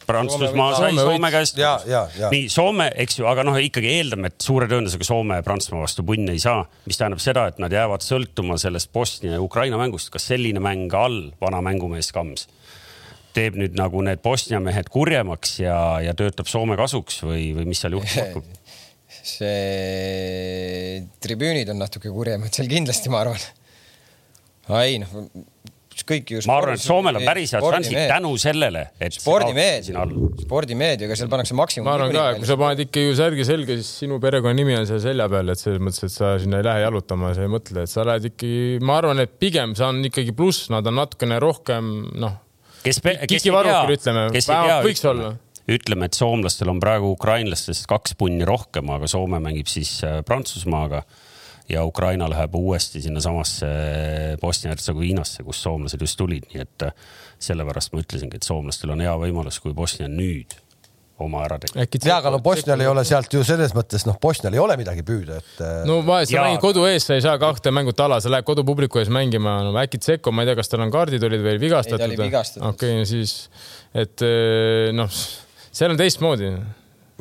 [0.06, 1.08] Prantsusmaa Soome sai võitis.
[1.08, 1.60] Soome käest.
[1.60, 2.30] ja, ja, ja.
[2.32, 6.34] nii Soome, eks ju, aga noh, ikkagi eeldame, et suure tõenäosusega Soome Prantsusmaa vastu punni
[6.34, 10.28] ei saa, mis tähendab seda, et nad jäävad sõltuma sellest Bosnia ja Ukraina mängust, kas
[10.30, 12.48] selline mäng all vana mängumees Kams
[13.36, 17.82] teeb nüüd nagu need Bosnia mehed kurjemaks ja, ja töötab Soome kasuks või, või mis
[17.84, 18.54] seal juhtuma hakkab?
[19.26, 23.42] see tribüünid on natuke kurjemad seal kindlasti, ma arvan.
[24.82, 25.12] ei noh,
[26.04, 26.40] kõik ju.
[26.50, 29.16] ma arvan, et Soomel on päris head šansid tänu sellele, et.
[29.16, 29.88] spordimehed,
[30.42, 31.88] spordimehed, ega seal pannakse maksimum.
[31.88, 35.00] ma arvan ka, kui sa paned ikka ju särgi selga, siis sinu perekonnanimi on seal
[35.04, 37.92] selja peal, et selles mõttes, et sa sinna ei lähe jalutama, sa ei mõtle, et
[37.92, 41.94] sa lähed ikkagi, ma arvan, et pigem see on ikkagi pluss, nad on natukene rohkem
[42.20, 42.36] noh.
[42.84, 45.34] kes, kes ei tea, ütleme, vähemalt võiks olla
[45.66, 51.02] ütleme, et soomlastel on praegu ukrainlastest kaks punni rohkem, aga Soome mängib siis äh, Prantsusmaaga
[51.68, 53.66] ja Ukraina läheb uuesti sinnasamasse
[54.40, 56.94] Bosnia-Hertsegoviinasse, kust soomlased just tulid, nii et äh,
[57.42, 60.54] sellepärast ma ütlesingi, et soomlastel on hea võimalus, kui Bosnia nüüd
[61.22, 61.80] oma ära tegi.
[62.04, 65.04] ja, aga no Bosnial ei ole sealt ju selles mõttes, noh, Bosnial ei ole midagi
[65.06, 65.52] püüda, et.
[65.64, 68.46] Äh, no vahet, sa mängid kodu ees, sa ei saa kahte mängut ala, sa lähed
[68.46, 71.62] kodupubliku ees mängima, no äkki Tseko, ma ei tea, kas tal on kaardid olid veel
[71.62, 72.16] vigastatud.
[72.20, 73.38] okei okay,, siis,
[73.96, 75.10] et äh, noh,
[75.72, 76.52] seal on teistmoodi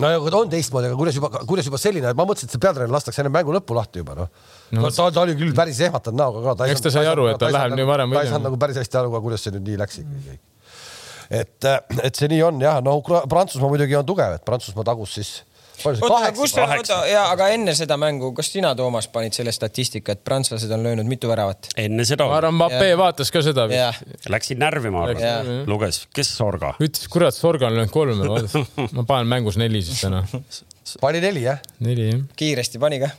[0.03, 3.23] no on teistmoodi, aga kuidas juba, kuidas juba selline, ma mõtlesin, et see peatreener lastakse
[3.23, 4.27] enne mängu lõppu lahti juba noh
[4.75, 4.89] no..
[4.89, 6.67] ta, ta oli küll päris ehmatanud näoga ka.
[6.73, 8.99] eks ta sai aru, et ta läheb nii varem ta ei saanud nagu päris hästi
[9.01, 10.41] aru ka, kuidas see nüüd nii läks ikkagi kõik.
[11.41, 11.69] et,
[12.09, 15.35] et see nii on jah, no Prantsusmaa muidugi on tugev, et Prantsusmaa tagus siis
[15.83, 20.83] oota, ja aga enne seda mängu, kas sina, Toomas, panid selle statistika, et prantslased on
[20.85, 21.69] löönud mitu väravat?
[21.81, 22.27] enne seda.
[22.29, 23.67] ma arvan, Mbappé vaatas ka seda.
[24.31, 25.65] Läksid närvi, ma arvan.
[25.69, 26.75] luges, kes Sorga?
[26.79, 28.29] ütles, kurat, Sorga on löönud kolme,
[28.97, 30.23] ma panen mängus neli siis täna.
[31.01, 31.61] pani neli, jah?
[31.83, 32.23] neli, jah.
[32.39, 33.11] kiiresti pani ka?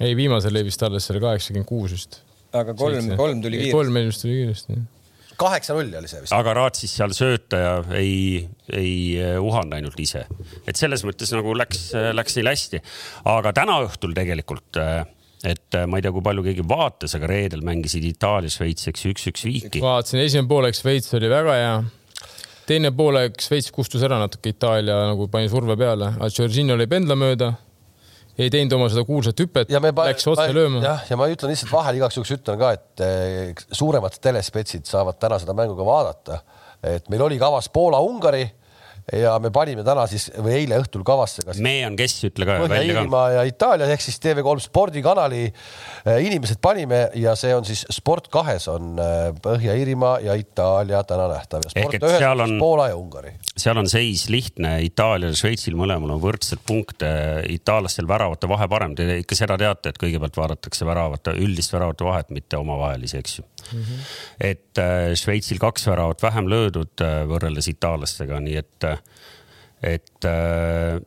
[0.00, 2.20] ei, viimasel lõi vist alles selle kaheksakümmend kuus vist.
[2.54, 3.78] aga kolm, kolm tuli kiiresti.
[3.78, 4.90] kolm arust tuli kiiresti, jah
[5.40, 6.34] kaheksa-null oli see vist.
[6.36, 10.24] aga raatsis seal sööta ja ei, ei eh, uhanud ainult ise.
[10.66, 12.80] et selles mõttes nagu läks, läks neil hästi.
[13.32, 15.02] aga täna õhtul tegelikult, eh,
[15.54, 19.12] et ma ei tea, kui palju keegi vaatas, aga reedel mängisid Itaalia, Šveits, eks ju,
[19.16, 19.84] üks-üks viiki.
[19.84, 21.76] vaatasin, esimene poolek Šveits oli väga hea.
[22.68, 27.54] teine poolek Šveits kustus ära natuke, Itaalia nagu pani surve peale, Giorgino lõi pendla mööda
[28.38, 30.82] ei teinud oma seda kuulsat hüpet, läks otse lööma.
[30.84, 35.20] jah, ja ma ütlen lihtsalt vahel igaks juhuks ütlen ka, et eh, suuremad telespetsid saavad
[35.22, 36.40] täna seda mängu ka vaadata.
[36.84, 38.44] et meil oli kavas Poola-Ungari
[39.12, 41.44] ja me panime täna siis või eile õhtul kavasse.
[41.60, 42.56] me on kes, ütle ka.
[42.64, 48.30] Põhja-Iirimaa ja Itaalia ehk siis TV3 spordikanali äh, inimesed panime ja see on siis Sport
[48.32, 51.68] kahes on äh, Põhja-Iirimaa ja Itaalia täna nähtav.
[51.74, 53.34] ehk et seal on Poola ja Ungari.
[53.56, 57.10] seal on seis lihtne, Itaalial ja Šveitsil mõlemal on võrdsed punkte,
[57.52, 62.32] itaallastel väravate vahe parem, te ikka seda teate, et kõigepealt vaadatakse väravate, üldist väravate vahet,
[62.34, 63.80] mitte omavahelisi, eks ju mm.
[63.80, 64.12] -hmm.
[64.40, 68.88] et äh, Šveitsil kaks väravat vähem löödud võrreldes itaallastega, nii et
[69.84, 71.00] et äh,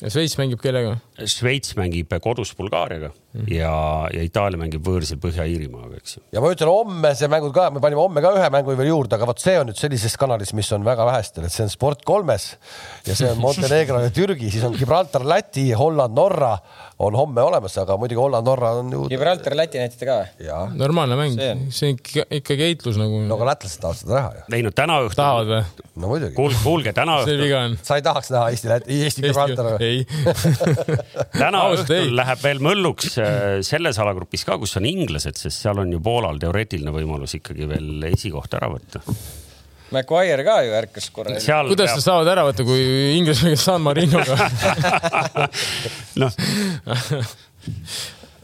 [0.00, 0.96] ja Šveits mängib kellega?
[1.28, 3.54] Šveits mängib kodus Bulgaariaga mm -hmm.
[3.54, 6.22] ja, ja Itaalia mängib võõrsil Põhja-Iirimaaga, eks ju.
[6.32, 9.14] ja ma ütlen homme see mängud ka, me panime homme ka ühe mängu veel juurde,
[9.14, 12.04] aga vot see on nüüd sellises kanalis, mis on väga vähestel, et see on Sport
[12.04, 12.56] kolmes
[13.06, 16.56] ja see on Montenegro ja Türgi, siis on Gibraltar, Läti, Holland, Norra
[16.98, 19.06] on homme olemas, aga muidugi Holland-Norra on ju.
[19.08, 20.58] Gibraltar, Läti näitate ka või?
[20.76, 21.38] normaalne mäng,
[21.70, 22.00] see on
[22.40, 23.22] ikkagi heitlus nagu.
[23.26, 24.42] no aga lätlased tahavad seda näha ju.
[24.56, 25.16] ei no täna õhtul.
[25.20, 25.86] tahavad või?
[25.94, 26.34] no muidugi.
[26.34, 27.78] kuulge, kuulge täna õhtul.
[27.82, 28.68] sa ei tahaks näha Eesti,
[29.00, 29.89] Eesti Gibraltar või?
[29.90, 30.04] Ei
[31.40, 35.92] täna õhtul läheb veel mölluks äh, selles alagrupis ka, kus on inglased, sest seal on
[35.92, 39.04] ju Poolal teoreetiline võimalus ikkagi veel esikoht ära võtta
[39.90, 41.34] Maguire ka ju ärkas korra.
[41.66, 42.80] kuidas sa saavad ära võtta, kui
[43.16, 44.38] Inglise mängib San Marinoga
[46.22, 46.32] noh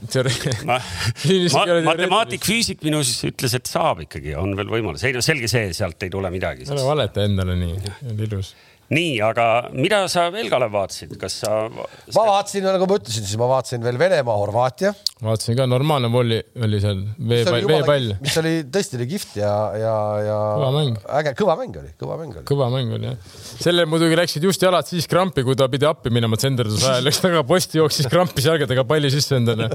[0.69, 5.05] ma, ma, matemaatik, füüsik minus ütles, et saab ikkagi, on veel võimalus.
[5.07, 6.67] ei no selge see, sealt ei tule midagi.
[6.69, 8.53] ära valeta endale nii, on ilus
[8.93, 11.67] nii, aga mida sa veel, Kalev, vaatasid, kas sa?
[11.73, 14.93] ma vaatasin, nagu ma ütlesin, siis ma vaatasin veel Venemaa, Horvaatia.
[15.25, 18.15] vaatasin ka, normaalne volli oli seal, veepall, veepall.
[18.23, 21.01] mis oli tõesti oli kihvt ja, ja, ja kõva mäng.
[21.19, 22.45] äge, kõva mäng oli, kõva mäng oli.
[22.53, 23.35] kõva mäng oli jah.
[23.65, 27.21] sellel muidugi läksid just jalad siis krampi, kui ta pidi appi minema tsenderduse ajal, läks
[27.25, 29.71] taga posti, jooksis krampis jalgadega palli sisse endale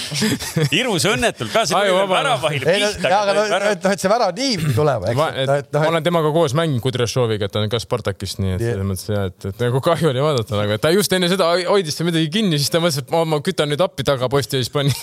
[0.74, 3.12] hirmus õnnetult ka, see tuli veel väravahile pihta.
[3.20, 5.20] aga noh, et noh, et see värav niipidi tulema, eks.
[5.20, 5.30] ma
[5.76, 8.86] noh, olen temaga koos mänginud Kudrjašoviga, et ta on ka Spartakis vist, nii et selles
[8.86, 12.08] mõttes ja et, et nagu kahju oli vaadata et ta just enne seda hoidis seal
[12.08, 14.94] midagi kinni, siis ta mõtles, et ma, ma kütan nüüd appi tagaposti ja siis pani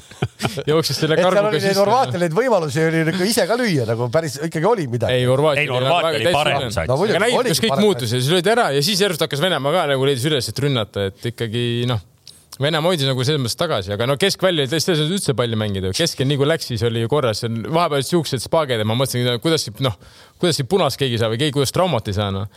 [0.70, 1.76] jooksis selle karguga sisse.
[1.80, 5.18] Horvaatial neid võimalusi oli nagu ise ka lüüa nagu päris ikkagi oli midagi.
[5.18, 6.68] ei, Horvaatia oli parem.
[6.88, 9.74] No, aga näib, kus kõik muutus ja siis löödi ära ja siis järsku hakkas Venemaa
[9.74, 12.06] ka nagu leidis üles, et rünnata, et ikkagi noh
[12.60, 15.94] Venemaa hoidis nagu selles mõttes tagasi, aga no keskvälja ei tõesti üldse palli mängida.
[15.96, 17.40] keskel nii kui läks, siis oli ju korras.
[17.48, 19.96] vahepeal siuksed spaaged ja ma mõtlesin, kuidas noh,
[20.38, 22.48] kuidas siin punast keegi saab või keegi kuidas traumat ei saa noh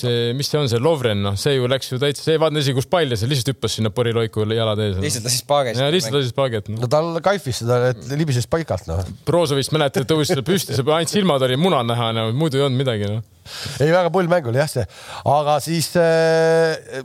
[0.00, 2.64] see, mis see on, see Lovren, noh, see ju läks ju täitsa, see ei vaadanud
[2.64, 4.98] isegi, kus pall ja see lihtsalt hüppas sinna poriloiku jalad ees.
[5.02, 5.80] lihtsalt lasis paagest.
[5.82, 6.80] ja lihtsalt lasis paagest no..
[6.84, 9.04] no tal kaifis seda, et libises paigalt noh.
[9.28, 13.24] Brozovic mäletad, tõusis püsti, ainult silmad oli muna näha, no muidu ei olnud midagi noh
[13.80, 14.84] ei, väga pull mäng oli jah see,
[15.30, 17.02] aga siis äh,.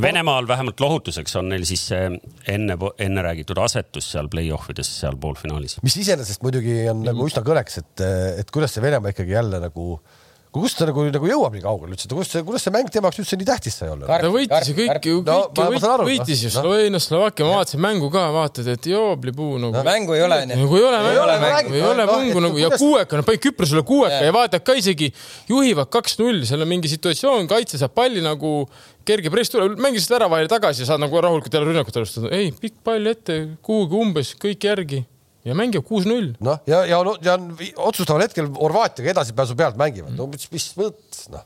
[0.00, 2.08] Venemaal vähemalt lohutuseks on neil siis see
[2.50, 5.78] enne, enne räägitud asetus seal play-off ides seal poolfinaalis.
[5.84, 7.06] mis iseenesest muidugi on mm -hmm.
[7.12, 8.04] nagu üsna kõneks, et,
[8.40, 10.23] et kuidas see Venemaa ikkagi jälle nagu äh,
[10.54, 13.20] kust ta nagu, nagu jõuab nii kaugele üldse, kuidas see, kuidas see mäng tema jaoks
[13.24, 14.18] üldse nii tähtis sai olla?
[14.22, 16.54] ta võitis ju kõik ju, kõike no, võitis ju no.
[16.60, 19.84] Sloveenia, Slovakkia, ma vaatasin mängu ka, vaatad, et joobli-puu nagu no..
[19.86, 20.58] mängu ei ole onju.
[20.62, 23.44] nagu ei ole mängu, ei ole mängu, ei ole mängu nagu ja kuueka, nad panid
[23.48, 25.10] Küprosele kuueka ja vaatad ka isegi
[25.50, 28.60] juhivad kaks-null, seal on mingi situatsioon, kaitse saab palli nagu
[29.04, 32.30] kerge press tuleb, mängisid ära vahele tagasi ja saad nagu rahulikult jälle rünnakut alustada.
[32.36, 35.02] ei, pikk pall ette, kuhugi umbes kõik järgi
[35.44, 36.32] ja mängib kuus-null.
[36.44, 37.38] noh, ja, ja, ja
[37.76, 41.44] otsustaval hetkel Horvaatiaga edasipääsu pealt mängivad, no mis, mis mõttes noh.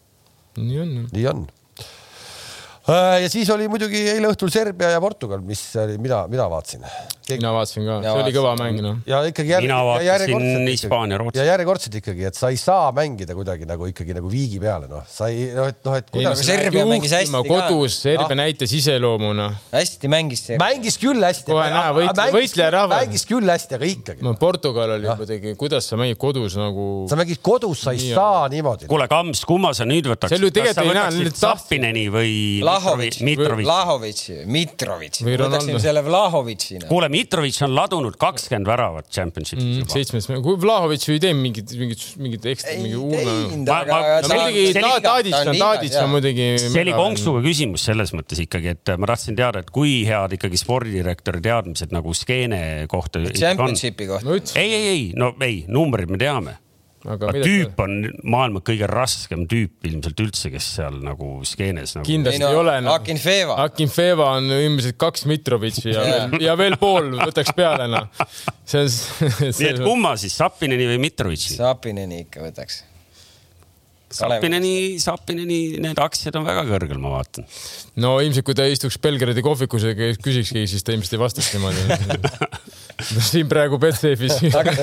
[0.58, 0.98] nii on.
[1.12, 1.46] nii on
[2.88, 6.84] ja siis oli muidugi eile õhtul Serbia ja Portugal, mis oli, mida, mida vaatasin.
[7.28, 9.00] mina vaatasin ka, see oli kõva mäng noh.
[9.08, 11.40] ja ikkagi järg, mina vaatasin Hispaania, Rootsi.
[11.42, 15.04] ja järjekordselt ikkagi, et sa ei saa mängida kuidagi nagu ikkagi nagu viigi peale, noh,
[15.10, 16.40] sa ei, noh, et noh, et kuidas.
[16.48, 17.42] Serbia mängis hästi ka.
[17.50, 18.40] kodus, Serbia ah.
[18.40, 19.58] näitas iseloomu noh.
[19.74, 20.60] hästi mängis see.
[20.62, 21.52] mängis küll hästi.
[21.52, 23.02] kohe näha, võitleja, võitleja rahva.
[23.02, 24.24] mängis küll hästi, aga ikkagi.
[24.24, 26.88] no Portugal oli kuidagi, kuidas sa mängid kodus nagu.
[27.10, 28.88] sa mängid kodus, sa ei saa niimoodi.
[28.88, 30.32] kuule, Kams, kumma sa nüüd võtaks?
[30.32, 31.36] see oli tegelikult ei näe.
[31.38, 32.32] Zappineni või
[33.26, 33.66] Mitrovic.
[33.66, 36.88] Vlahovic, Mitrovic, võtaksime selle Vlahovicina.
[36.90, 39.94] kuule, Mitrovic on ladunud kakskümmend väravat championship'is mm, juba.
[39.96, 43.24] seitsmes, kui Vlahovic ju ei teinud mingit, mingit, mingit ekstra, mingi uue.
[43.58, 44.68] muidugi
[45.08, 46.48] Tadic on, Tadic on muidugi.
[46.62, 50.60] see oli konksuga küsimus selles mõttes ikkagi, et ma tahtsin teada, et kui head ikkagi
[50.60, 53.22] spordidirektori teadmised nagu skeene kohta.
[53.34, 54.40] Championshipi kohta.
[54.60, 56.58] ei, ei, ei, no ei, numbrid me teame
[57.14, 57.96] aga tüüp on
[58.28, 62.06] maailma kõige raskem tüüp ilmselt üldse, kes seal nagu skeenes nagu....
[62.08, 62.94] kindlasti ei, no, ei ole no..
[62.98, 63.58] Akinfeva.
[63.64, 68.10] Akinfeva on ilmselt kaks Mitrovitši ja veel, ja veel pool võtaks peale noh.
[68.68, 68.92] see on.
[69.48, 71.56] nii et kumma siis, Sapineni või Mitrovitši?
[71.58, 72.82] Sapineni ikka võtaks.
[74.08, 77.44] Sapineni, Sapineni need aktsiad on väga kõrgel, ma vaatan.
[78.00, 81.98] no ilmselt, kui ta istuks Belgradi kohvikus ja küsikski, siis ta ilmselt ei vastaks niimoodi
[83.30, 84.74] siin praegu Betsafe'is aga,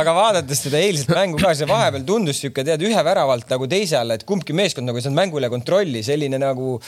[0.00, 4.00] aga vaadates seda eilset mängu ka, see vahepeal tundus sihuke, tead, ühe väravalt nagu teise
[4.00, 6.78] alla, et kumbki meeskond nagu ei saanud mängu üle kontrolli, selline nagu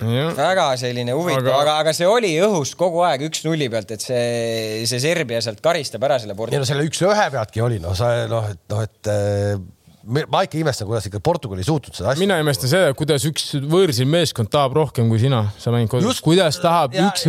[0.00, 0.30] Ja.
[0.32, 4.00] väga selline huvitav, aga, aga, aga see oli õhus kogu aeg üks nulli pealt, et
[4.00, 6.56] see, see Serbia sealt karistab ära selle pordi.
[6.56, 9.10] ei no selle üks-ühe pealtki oli, noh, sa noh, et noh, et
[10.10, 12.20] ma ikka imestan, kuidas ikka Portugal ei suutnud seda asja.
[12.22, 16.20] mina imestan seda, kuidas üks võõrsil meeskond tahab rohkem kui sina, sa mängid kodus.
[16.24, 17.26] kuidas tahab ja, üks,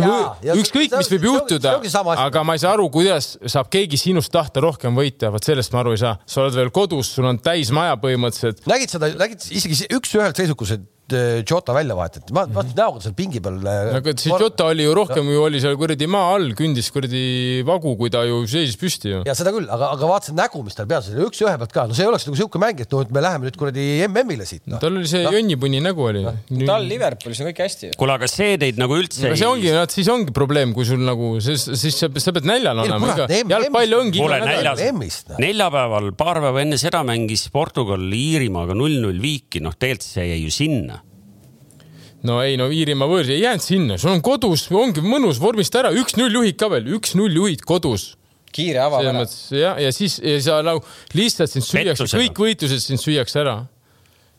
[0.56, 1.76] ükskõik, mis võib juhtuda,
[2.24, 5.82] aga ma ei saa aru, kuidas saab keegi sinust tahta rohkem võita, vot sellest ma
[5.84, 6.16] aru ei saa.
[6.26, 8.66] sa oled veel kodus, sul on täis maja põhimõtteliselt.
[8.70, 10.74] nägid seda, nägid isegi üks-ühelt seisukus,
[11.12, 13.58] et Eh, Jota välja vahetati, ma vaatasin näoga seal pingi peal.
[13.60, 17.62] Eh, aga see Jota oli ju rohkem ju oli seal kuradi maa all, kündis kuradi
[17.66, 19.22] vagu, kui ta ju seisis püsti ju.
[19.28, 21.96] ja seda küll, aga, aga vaatasin nägu, mis tal peas oli, üks-ühe pealt ka, no
[21.96, 24.64] see ei oleks nagu siuke mäng, et noh, et me läheme nüüd kuradi MM-ile siit
[24.70, 24.80] no..
[24.82, 25.34] tal oli see no.
[25.36, 26.34] jonnipunni nägu oli no..
[26.68, 27.92] tal Liverpoolis on kõik hästi.
[28.00, 29.38] kuule, aga see teid nagu üldse ei.
[29.40, 33.14] see ongi, siis ongi probleem, kui sul nagu, siis, siis sa, sa pead näljal olema,
[33.28, 34.22] jalgpall ongi.
[34.22, 40.28] kuule, näljas, neljapäeval, paar päeva enne seda mängis Portugal Iirimaaga null-null viiki, noh, tegelikult see
[40.32, 41.01] jäi ju sinna
[42.28, 45.92] no ei, no Iirimaa võõrs ei jäänud sinna, sul on kodus, ongi mõnus, vormista ära,
[45.98, 48.12] üks-null juhid ka veel, üks-null juhid kodus.
[48.52, 49.30] kiire avavärav.
[49.56, 50.82] ja, ja siis ja sa nagu
[51.16, 53.62] lihtsalt sind süüakse, kõik võitlused sind süüakse ära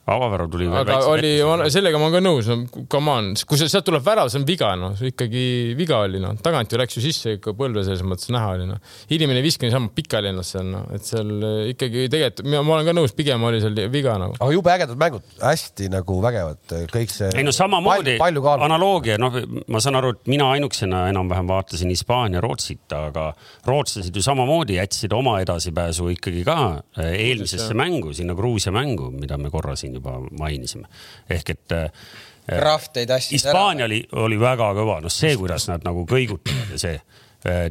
[0.04, 1.32] avavärav tuli veel aga oli,
[1.72, 4.74] sellega ma olen ka nõus, no come on, kui sealt tuleb värav, see on viga,
[4.80, 5.44] noh, ikkagi
[5.80, 8.82] viga oli, noh, tagant ju läks ju sisse ikka põlve selles mõttes näha oli, noh.
[9.16, 11.32] inimene ei viska niisama pikali ennast seal, noh, et seal
[11.72, 14.36] ikkagi tegelikult, ma olen ka nõus, pigem oli seal viga nagu.
[14.40, 17.32] aga jube ägedad mängud, hästi nagu vägevad, kõik see.
[17.40, 19.40] ei no samamoodi, analoogia, noh,
[19.72, 23.30] ma saan aru, et mina ainukesena enam-vähem vaatasin Hispaania, Rootsit, aga
[23.70, 26.60] rootslased ju samamoodi jätsid oma edasipääsu ikkagi ka
[27.00, 30.88] eh, eelmisesse mängu, sinna Gruusia mängu, mida me korra siin siin juba mainisime.
[31.30, 31.92] ehk et äh,
[32.60, 33.52] Kraft ei tassinud ära.
[33.54, 36.98] Hispaania oli, oli väga kõva, noh see, kuidas nad nagu kõigutavad ja see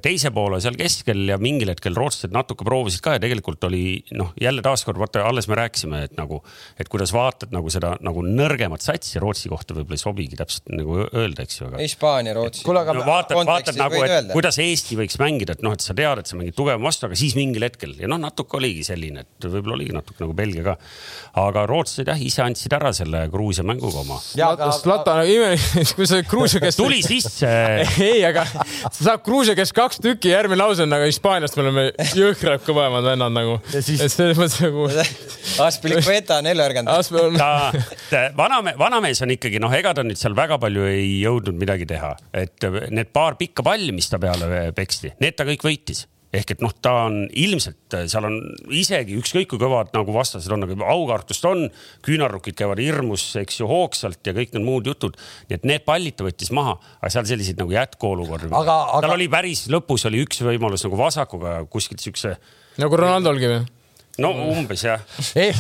[0.04, 4.32] teise poole seal keskel ja mingil hetkel rootslased natuke proovisid ka ja tegelikult oli noh,
[4.40, 6.42] jälle taaskord vaata, alles me rääkisime, et nagu,
[6.80, 10.98] et kuidas vaatad nagu seda nagu nõrgemat satsi Rootsi kohta võib-olla ei sobigi täpselt nagu
[11.04, 11.80] öelda, eks ju, aga.
[11.82, 12.64] Hispaania, Rootsi.
[12.66, 14.36] kuule, aga no, vaatad, vaatad nagu, et öelda.
[14.36, 17.18] kuidas Eesti võiks mängida, et noh, et sa tead, et sa mängid tugevama vastu, aga
[17.18, 20.76] siis mingil hetkel ja noh, natuke oligi selline, et võib-olla oligi natuke nagu Belgia ka.
[21.42, 24.18] aga rootslased jah, ise andsid ära selle Gruusia mänguga oma.
[24.82, 25.24] Zlatan,
[25.96, 26.80] kui sa Gruusia käest.
[26.80, 27.48] tuli sisse
[28.10, 31.64] ei, aga sa saad Gruusia käest kes kaks tükki, järgmine lause on, aga Hispaaniast me
[31.66, 31.84] oleme
[32.18, 33.58] jõhkralt kõvemad vennad nagu.
[33.74, 34.88] Ja siis- et selles mõttes nagu.
[35.66, 36.90] Aspilicueta on ellu ärganud.
[37.38, 37.50] ta,
[38.10, 41.86] ta vanamees, vanamees on ikkagi noh, ega ta nüüd seal väga palju ei jõudnud midagi
[41.88, 46.54] teha, et need paar pikka palli, mis ta peale peksti, need ta kõik võitis ehk
[46.54, 48.38] et noh, ta on ilmselt seal on
[48.72, 51.66] isegi ükskõik kui kõvad nagu vastased on, aga aukartust on,
[52.06, 55.18] küünarnukid käivad hirmus, eks ju, hoogsalt ja kõik need muud jutud.
[55.50, 58.48] nii et need pallid ta võttis maha, aga seal selliseid nagu jätkuolukordi.
[58.48, 62.36] Aga- aga- tal oli päris lõpus oli üks võimalus nagu vasakuga kuskilt siukse,
[62.80, 63.62] nagu Ronaldolgi või?
[64.20, 65.00] No umbes jah.
[65.40, 65.52] ei,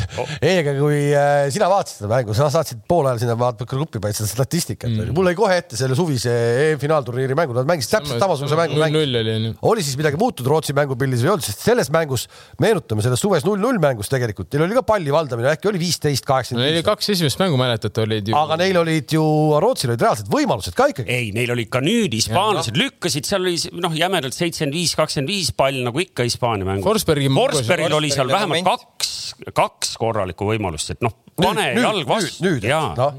[0.42, 4.00] ei, aga kui äh, sina vaatasid seda mängu, sa saatsid poole ajal sinna vaata gruppi
[4.02, 6.32] panid seda statistikat mm., mul jäi kohe ette selle suvise
[6.66, 8.76] EM-finaalturniiri mängu, nad mängisid täpselt samasuguse mängu.
[8.76, 9.54] null null oli onju.
[9.72, 12.26] oli siis midagi muutunud Rootsi mängupildis või ei olnud, sest selles mängus,
[12.60, 16.36] meenutame selles suves null-null mängus tegelikult, teil oli ka palli valdamine, äkki oli viisteist, no
[16.60, 16.84] neil oli kaheksakümmend.
[16.90, 18.36] kaks esimest mängu mäletate olid ju.
[18.36, 19.24] aga neil olid ju,
[19.64, 21.08] Rootsil olid reaalsed võimalused ka ikkagi.
[21.08, 25.52] ei, neil olid ka nüüd hispaanlased lükkasid, seal oli noh, jämedalt seitsekümmend viis, kakskümmend viis
[25.56, 26.78] pall nagu ikka Hispaania.
[26.84, 29.12] Forsbergi- Forsbergil oli seal Forsbergil vähemalt kaks,
[29.56, 32.44] kaks korralikku võimalust, et noh, pane nüüd, jalg vastu.
[32.44, 33.16] nüüd, nüüd, ja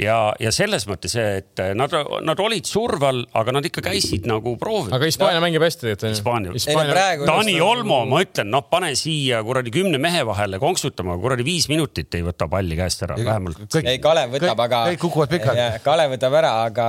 [0.00, 1.92] ja, ja selles mõttes, et nad,
[2.24, 4.94] nad olid surve all, aga nad ikka käisid nagu proovimas.
[4.96, 6.94] aga Hispaania mängib hästi tegelikult Hispaania.
[6.94, 11.68] Praegu Taani Olmo, ma ütlen, noh, pane siia kuradi kümne mehe vahele konksutama, kuradi viis
[11.72, 13.78] minutit ei võta palli käest ära, vähemalt.
[13.82, 14.82] ei, Kalev võtab, aga.
[14.92, 15.68] kõik kukuvad pikali.
[15.84, 16.88] Kalev võtab ära, aga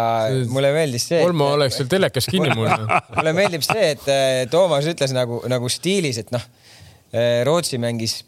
[0.52, 1.22] mulle meeldis see.
[1.26, 2.72] Olmo oleks seal telekas kinni mul.
[3.18, 6.44] mulle meeldib see, et Toomas ütles nagu, nagu stiilis, et noh,
[7.46, 8.22] Rootsi mängis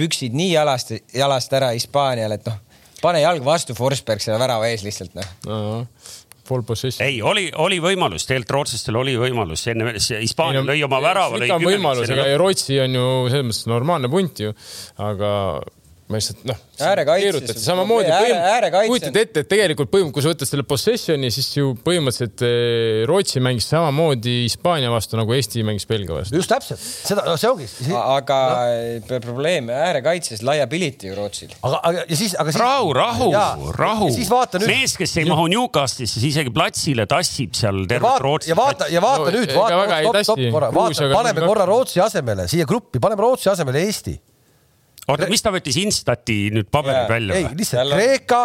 [0.00, 2.56] püksid nii jalast, jalast ära Hispaanial, et noh,
[3.02, 5.86] pane jalg vastu Forsberg selle värava ees lihtsalt noh.
[6.50, 7.04] Full possession.
[7.06, 11.38] ei, oli, oli võimalus, tegelikult rootslastel oli võimalus, enne Hispaania lõi oma värava.
[11.38, 14.54] ikka on võimalus, ega Rootsi on ju selles mõttes normaalne punt ju,
[14.98, 15.30] aga
[16.10, 16.58] ma lihtsalt noh.
[16.80, 21.72] Äärekaitses- samamoodi ääre-, kujutad ette, et tegelikult põhimõtteliselt, kui sa võtad selle possession'i, siis ju
[21.86, 26.36] põhimõtteliselt eh, Rootsi mängis samamoodi Hispaania vastu nagu Eesti mängis Belgia vastu.
[26.40, 27.68] just täpselt, seda, no see ongi.
[28.00, 28.40] aga
[28.98, 29.20] no.
[29.22, 31.54] probleem äärekaitses liability ju Rootsil.
[31.62, 32.60] aga, aga ja siis, aga siis.
[32.62, 33.30] rahu, rahu
[33.76, 34.10] rahu
[34.66, 38.90] mees, kes ei mahu Newcastle'isse, siis isegi platsile tassib seal tervet vaata Rootsi ja vaata
[38.90, 43.02] ja vaata No, nüüd, vaata stopp, stopp korra, vaata, paneme korra Rootsi asemele siia gruppi,
[43.02, 44.16] paneme Rootsi asemele Eesti.
[45.10, 47.10] oota, mis ta võttis Instati nüüd paberid Jaa.
[47.10, 48.42] välja ei, lihtsalt Kreeka,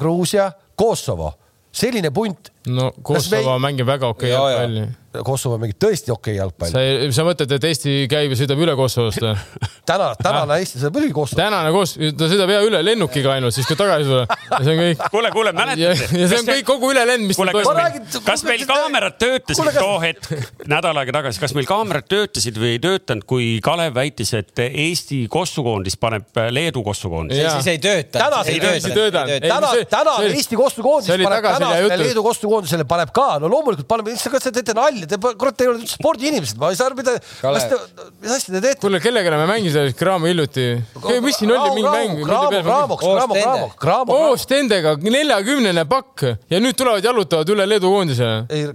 [0.00, 1.32] Gruusia, Kosovo,
[1.74, 2.53] selline punt.
[2.72, 4.50] No Kosovo mängib väga okei jaa.
[4.54, 4.86] jalgpalli.
[5.24, 6.72] Kosovo mängib tõesti okei jalgpalli.
[6.72, 9.34] sa, sa mõtled, et Eesti käib ja sõidab üle Kosovost või?
[9.90, 11.38] täna, tänane Eesti saab muidugi Kosovo.
[11.38, 14.32] tänane koos, ta sõidab hea üle lennukiga ainult, siis kui tagasi tuleb.
[14.56, 15.04] see on kõik.
[15.12, 16.08] kuule, kuule, ja, mäletate?
[16.18, 19.76] ja see on kõik, kogu ülelend, mis kuule, kas meil kas meil kaamerad töötasid Kuule,
[19.76, 23.94] kas- too hetk, nädal aega tagasi, kas meil kaamerad töötasid või ei töötanud, kui Kalev
[23.94, 27.38] väitis, et Eesti kossukoondis paneb Leedu kossukoondis?
[27.44, 28.18] Siis ei tööta.
[28.18, 29.38] Täna ei ei tööta, ei.
[29.38, 31.98] Ei, täna see-, täna see Eesti koostöökoondis see oli paneb tänasele.
[32.02, 32.22] Leedu
[32.54, 35.98] koostöökoondisele paneb ka, no loomulikult paneme, kas te teete nalja, te kurat ei ole üldse
[35.98, 37.78] spordiinimesed, ma ei saa aru, mida, kas te,
[38.22, 38.80] mis asja te teete?
[38.82, 40.66] kuule, kellega me mängisime Graamo hiljuti?
[41.24, 42.22] mis siin oli, mingi mäng?
[42.24, 44.18] Graamo, Graamo, Graamo, Graamo, Graamo.
[44.30, 48.44] Oostendega neljakümnene pakk ja nüüd tulevad jalutavad üle Leedu koondisele.
[48.50, 48.68] ei,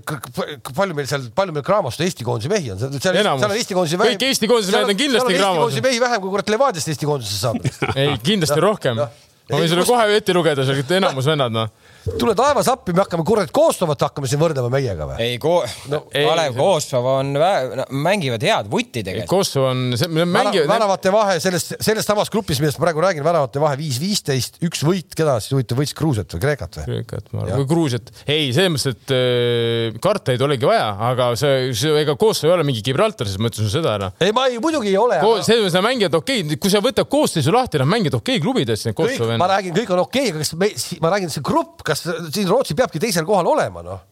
[0.76, 4.00] palju meil seal, palju meil Graamost Eesti koondise mehi on, seal, seal on Eesti koondise
[4.00, 5.64] Kõik Eesti koondise mehed on kindlasti Eesti Graamos.
[5.66, 7.96] koondise mehi vähem kui kurat Levadiast Eesti koondisesse saab.
[7.96, 9.02] ei, kindlasti rohkem.
[9.50, 11.72] ma võin sulle kohe ette lugeda, seal enamus vennad, noh.
[12.18, 15.18] Tule taevas appi, me hakkame kurat Kosovot hakkame siin võrdlema meiega või?
[15.24, 19.30] ei, Ko- no,, ei, Kalev Kosovo on vä-, no, mängivad head vutti tegelikult.
[19.30, 19.84] Kosovo on,
[20.30, 24.60] mängivad, väravate vahe selles, selles samas grupis, millest ma praegu räägin, väravate vahe viis, viisteist,
[24.66, 26.88] üks võit, keda siis huvitav võitis Gruusiat või Kreekat või?
[26.90, 28.14] Kreekat, ma arvan, või Gruusiat.
[28.26, 32.58] ei, selles mõttes, et äh, karta ei olegi vaja, aga see, see, ega Kosovo ei
[32.58, 34.12] ole mingi Gibraltar, siis ma ütlesin seda ära.
[34.24, 35.20] ei, ma ei, muidugi ei ole.
[35.46, 38.46] selles mõttes nad mängivad okei okay., kui sa võtad koosseisu lahti, nad mängivad okei okay
[38.46, 40.72] klubides, kõik ma räägin, kõik on okei okay,, aga kas me,
[41.04, 44.06] ma räägin, see grupp, kas siin Rootsi peabki teisel kohal olema, noh?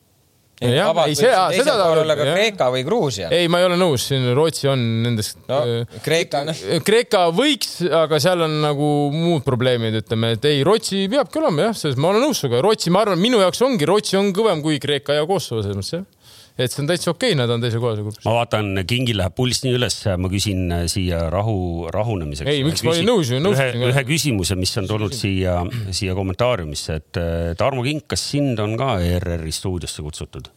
[0.57, 3.27] jah, ei see, seda ta olla ka Kreeka või Gruusia.
[3.33, 7.75] ei, ma ei ole nõus, siin Rootsi on nendest no äh, Kreeka, noh, Kreeka võiks,
[7.85, 12.09] aga seal on nagu muud probleemid, ütleme, et ei, Rootsi peabki olema jah, selles ma
[12.09, 15.27] olen nõus sinuga, Rootsi, ma arvan, minu jaoks ongi, Rootsi on kõvem kui Kreeka ja
[15.29, 16.07] Kosovo selles mõttes jah.
[16.57, 18.25] Et see on täitsa okei okay,, nad on teise koha seal grupis.
[18.25, 22.49] ma vaatan, kingil läheb pulss nii üles, ma küsin äh, siia rahu, rahunemiseks.
[22.51, 25.59] Ei, miks ma olin nõus ju, nõustusin ühe küsimuse, mis on tulnud siia,
[25.95, 30.51] siia kommentaariumisse, et äh, Tarmo Kink, kas sind on ka ERR-i stuudiosse kutsutud?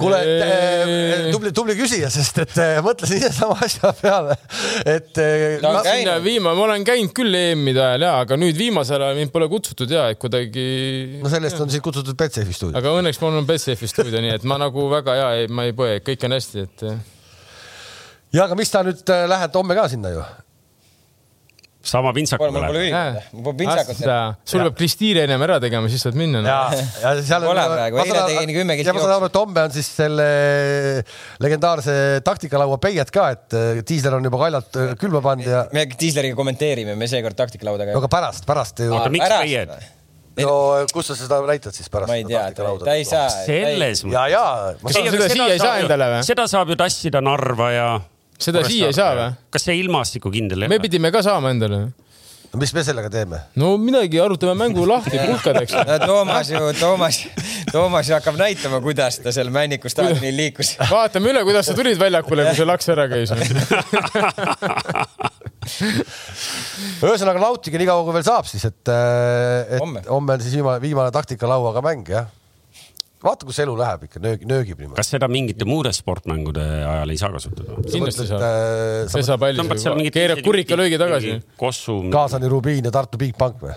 [0.00, 4.36] Kuule Eee., tubli, tubli küsija, sest et eh, mõtlesin ise sama asja peale,
[4.84, 9.20] et eh, Ta viima, ma olen käinud küll EM-ide ajal ja, aga nüüd viimasel ajal
[9.20, 10.66] mind pole kutsutud ja, et kuidagi.
[11.22, 12.78] no sellest on siis kutsutud Betsafe stuudio.
[12.80, 15.98] aga õnneks mul on Betsafe stuudio, nii et ma nagu väga ja, ma ei põe,
[16.04, 16.86] kõik on hästi, et
[18.36, 20.24] ja aga mis sa nüüd eh, lähed homme ka sinna ju?
[21.80, 22.78] Sama pintsakuga mul pole läheb.
[22.82, 24.00] üritada, mul pole pintsakut.
[24.52, 26.42] sul peab klistiiri ennem ära tegema, siis saad minna.
[26.44, 26.58] ja,
[27.00, 29.72] ja seal Pole praegu, eile tegin kümme kilti ja ma saan aru, et homme on
[29.74, 30.26] siis selle
[31.40, 31.94] legendaarse
[32.26, 36.36] taktikalaua peiet ka, et äh, diisler on juba kaljalt äh, külma pannud ja me Diisleriga
[36.38, 38.92] kommenteerime, me seekord taktikalaudaga no aga pärast, pärast ju.
[38.92, 39.74] Oota, miks peied?
[40.44, 40.54] no
[40.92, 42.12] kus sa seda näitad siis pärast?
[42.12, 43.28] ma ei tea, ta ei saa.
[43.48, 44.44] selles ja, ja
[44.76, 46.24] või?
[46.28, 47.92] seda saab ju tassida Narva ja.
[48.40, 49.26] Seda siia ei saa või?
[49.52, 50.84] kas see ilmastikukindel ei me ole?
[50.86, 51.80] pidime ka saama endale.
[52.50, 53.38] no mis me sellega teeme?
[53.60, 55.74] no midagi, arutame mängu lahti pulkadeks.
[56.08, 57.20] Toomas ju, Toomas,
[57.72, 60.68] Toomas ju hakkab näitama, kuidas ta seal Männiku staadionil liikus.
[60.94, 63.30] vaatame üle, kuidas sa tulid väljakule, kui see laks ära käis.
[67.04, 71.12] ühesõnaga nautige nii kaua, kui veel saab siis, et, et homme on siis viimane, viimane
[71.14, 72.26] taktikalauaga mäng jah.
[73.24, 74.98] vaata, kus elu läheb ikka, nöög, nöögib niimoodi.
[75.00, 77.80] kas seda mingite muude sportmängude ajal ei saa kasutada?
[77.86, 78.44] kindlasti saab.
[78.44, 79.12] saab.
[79.18, 80.16] pesapalli tõmbad seal mingit.
[80.16, 81.36] keerad kurikalöögi tagasi.
[81.60, 83.76] Kossu, Kaasani Rubiin ja Tartu Bigbank või?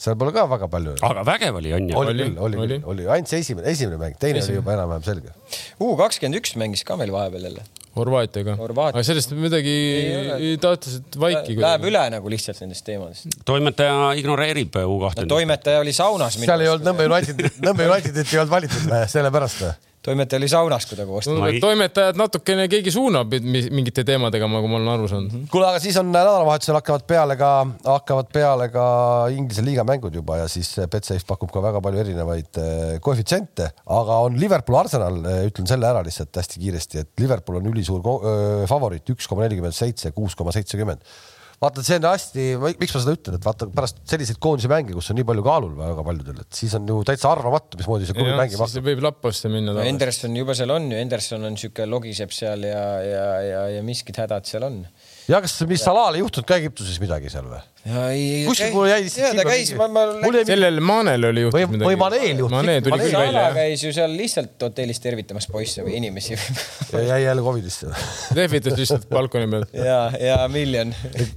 [0.00, 0.96] seal pole ka väga palju.
[1.06, 1.98] aga vägev oli, on ju?
[2.00, 2.78] oli Oli, küll, oli oli.
[2.78, 5.36] küll, oli ainult see esimene, esimene mäng, teine oli juba enam-vähem selge.
[5.80, 7.66] U kakskümmend üks mängis ka meil vahepeal jälle.
[7.96, 8.54] Horvaatiaga.
[8.60, 9.00] Horvaatia.
[9.00, 9.74] aga sellest midagi
[10.14, 10.50] ole.
[10.62, 11.56] taotlesid vaiki.
[11.58, 13.26] Läheb üle nagu lihtsalt nendest teemadest.
[13.48, 15.26] toimetaja ignoreerib U kahte.
[15.30, 16.38] toimetaja oli saunas.
[16.38, 19.72] seal ei olnud Nõmme United, Nõmme Unitedit ei olnud valitud sellepärast või?
[20.02, 21.38] Toimetaja oli saunas, kui ta koostas.
[21.50, 25.34] et toimetajad natukene keegi suunab mi- mingite teemadega, nagu ma olen aru saanud.
[25.52, 27.50] kuule, aga siis on nädalavahetusel hakkavad peale ka,
[27.84, 28.84] hakkavad peale ka
[29.36, 34.20] Inglise liiga mängud juba ja siis Betsafe pakub ka väga palju erinevaid eh, koefitsiente, aga
[34.28, 35.20] on Liverpool Arsenal,
[35.50, 38.00] ütlen selle ära lihtsalt hästi kiiresti, et Liverpool on ülisuur
[38.70, 41.04] favoriit, üks koma nelikümmend seitse, kuus koma seitsekümmend
[41.60, 42.44] vaata, see on hästi,
[42.80, 45.74] miks ma seda ütlen, et vaata pärast selliseid koondise mänge, kus on nii palju kaalul
[45.76, 48.86] väga paljudel, et siis on ju täitsa arvamatu, mismoodi see klubi mängima hakkab.
[48.86, 49.74] võib lappasse minna.
[49.84, 54.22] Henderson juba seal on ju, Henderson on siuke logiseb seal ja, ja, ja, ja miskid
[54.22, 54.80] hädad seal on.
[55.30, 57.60] Ja kas, mis Salal ei juhtunud ka Egiptuses midagi seal või?
[58.44, 61.84] kuskil mul jäi lihtsalt silma käis, mingi- ma, ma mul jäi sellel Maanel oli juhtunud
[61.86, 63.54] või Maneel juhtus- Mane tuli Maneel- küll Sala välja.
[63.56, 67.88] käis ju seal lihtsalt hotellis tervitamas poisse või inimesi jäi jälle Covidisse.
[68.36, 69.64] lehvitas lihtsalt balkoni peal.
[69.72, 70.92] ja, ja miljon,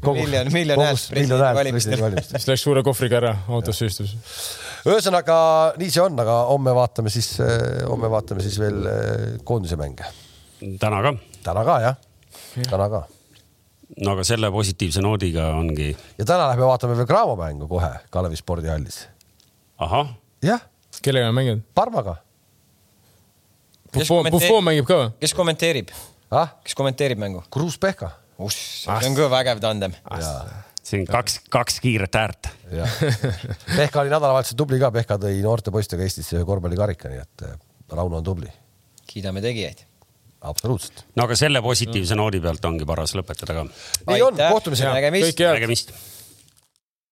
[0.09, 2.01] miljon, miljon häält presidendi valimistel.
[2.01, 2.39] valimistel.
[2.39, 4.17] siis läks suure kohvriga ära, autosse istus.
[4.83, 5.39] ühesõnaga
[5.79, 7.37] nii see on, aga homme vaatame siis,
[7.87, 10.11] homme vaatame siis veel eh, koondise mänge.
[10.79, 11.15] täna ka.
[11.43, 11.95] täna ka jah,
[12.67, 13.05] täna ka.
[14.01, 18.39] No aga selle positiivse noodiga ongi, ja täna lähme vaatame veel Graamo mängu kohe Kalevi
[18.39, 19.07] spordihallis.
[19.77, 20.61] ahah, jah,
[21.01, 21.65] kellega on mänginud?
[21.75, 22.17] Parmaga
[23.93, 25.09] Kes Buffon, mängib ka või?
[25.21, 25.91] kes kommenteerib,
[26.33, 27.43] ah,, kes kommenteerib mängu?
[27.53, 28.09] Kruus Pehka.
[28.49, 29.93] see on ka vägev tandem.
[30.83, 32.49] siin kaks, kaks kiiret äärt.
[33.77, 37.55] Pehka oli nädalavahetusel tubli ka, Pehka tõi noorte poistega Eestisse ühe korvpallikarika, nii et eh,
[37.93, 38.49] Rauno on tubli,
[39.07, 39.85] kiidame tegijaid.
[40.43, 41.05] absoluutselt.
[41.15, 43.67] no aga selle positiivse noodi pealt ongi paras lõpetada ka.
[44.11, 44.91] nii on, kohtumiseni.
[44.99, 45.93] nägemist kõike head.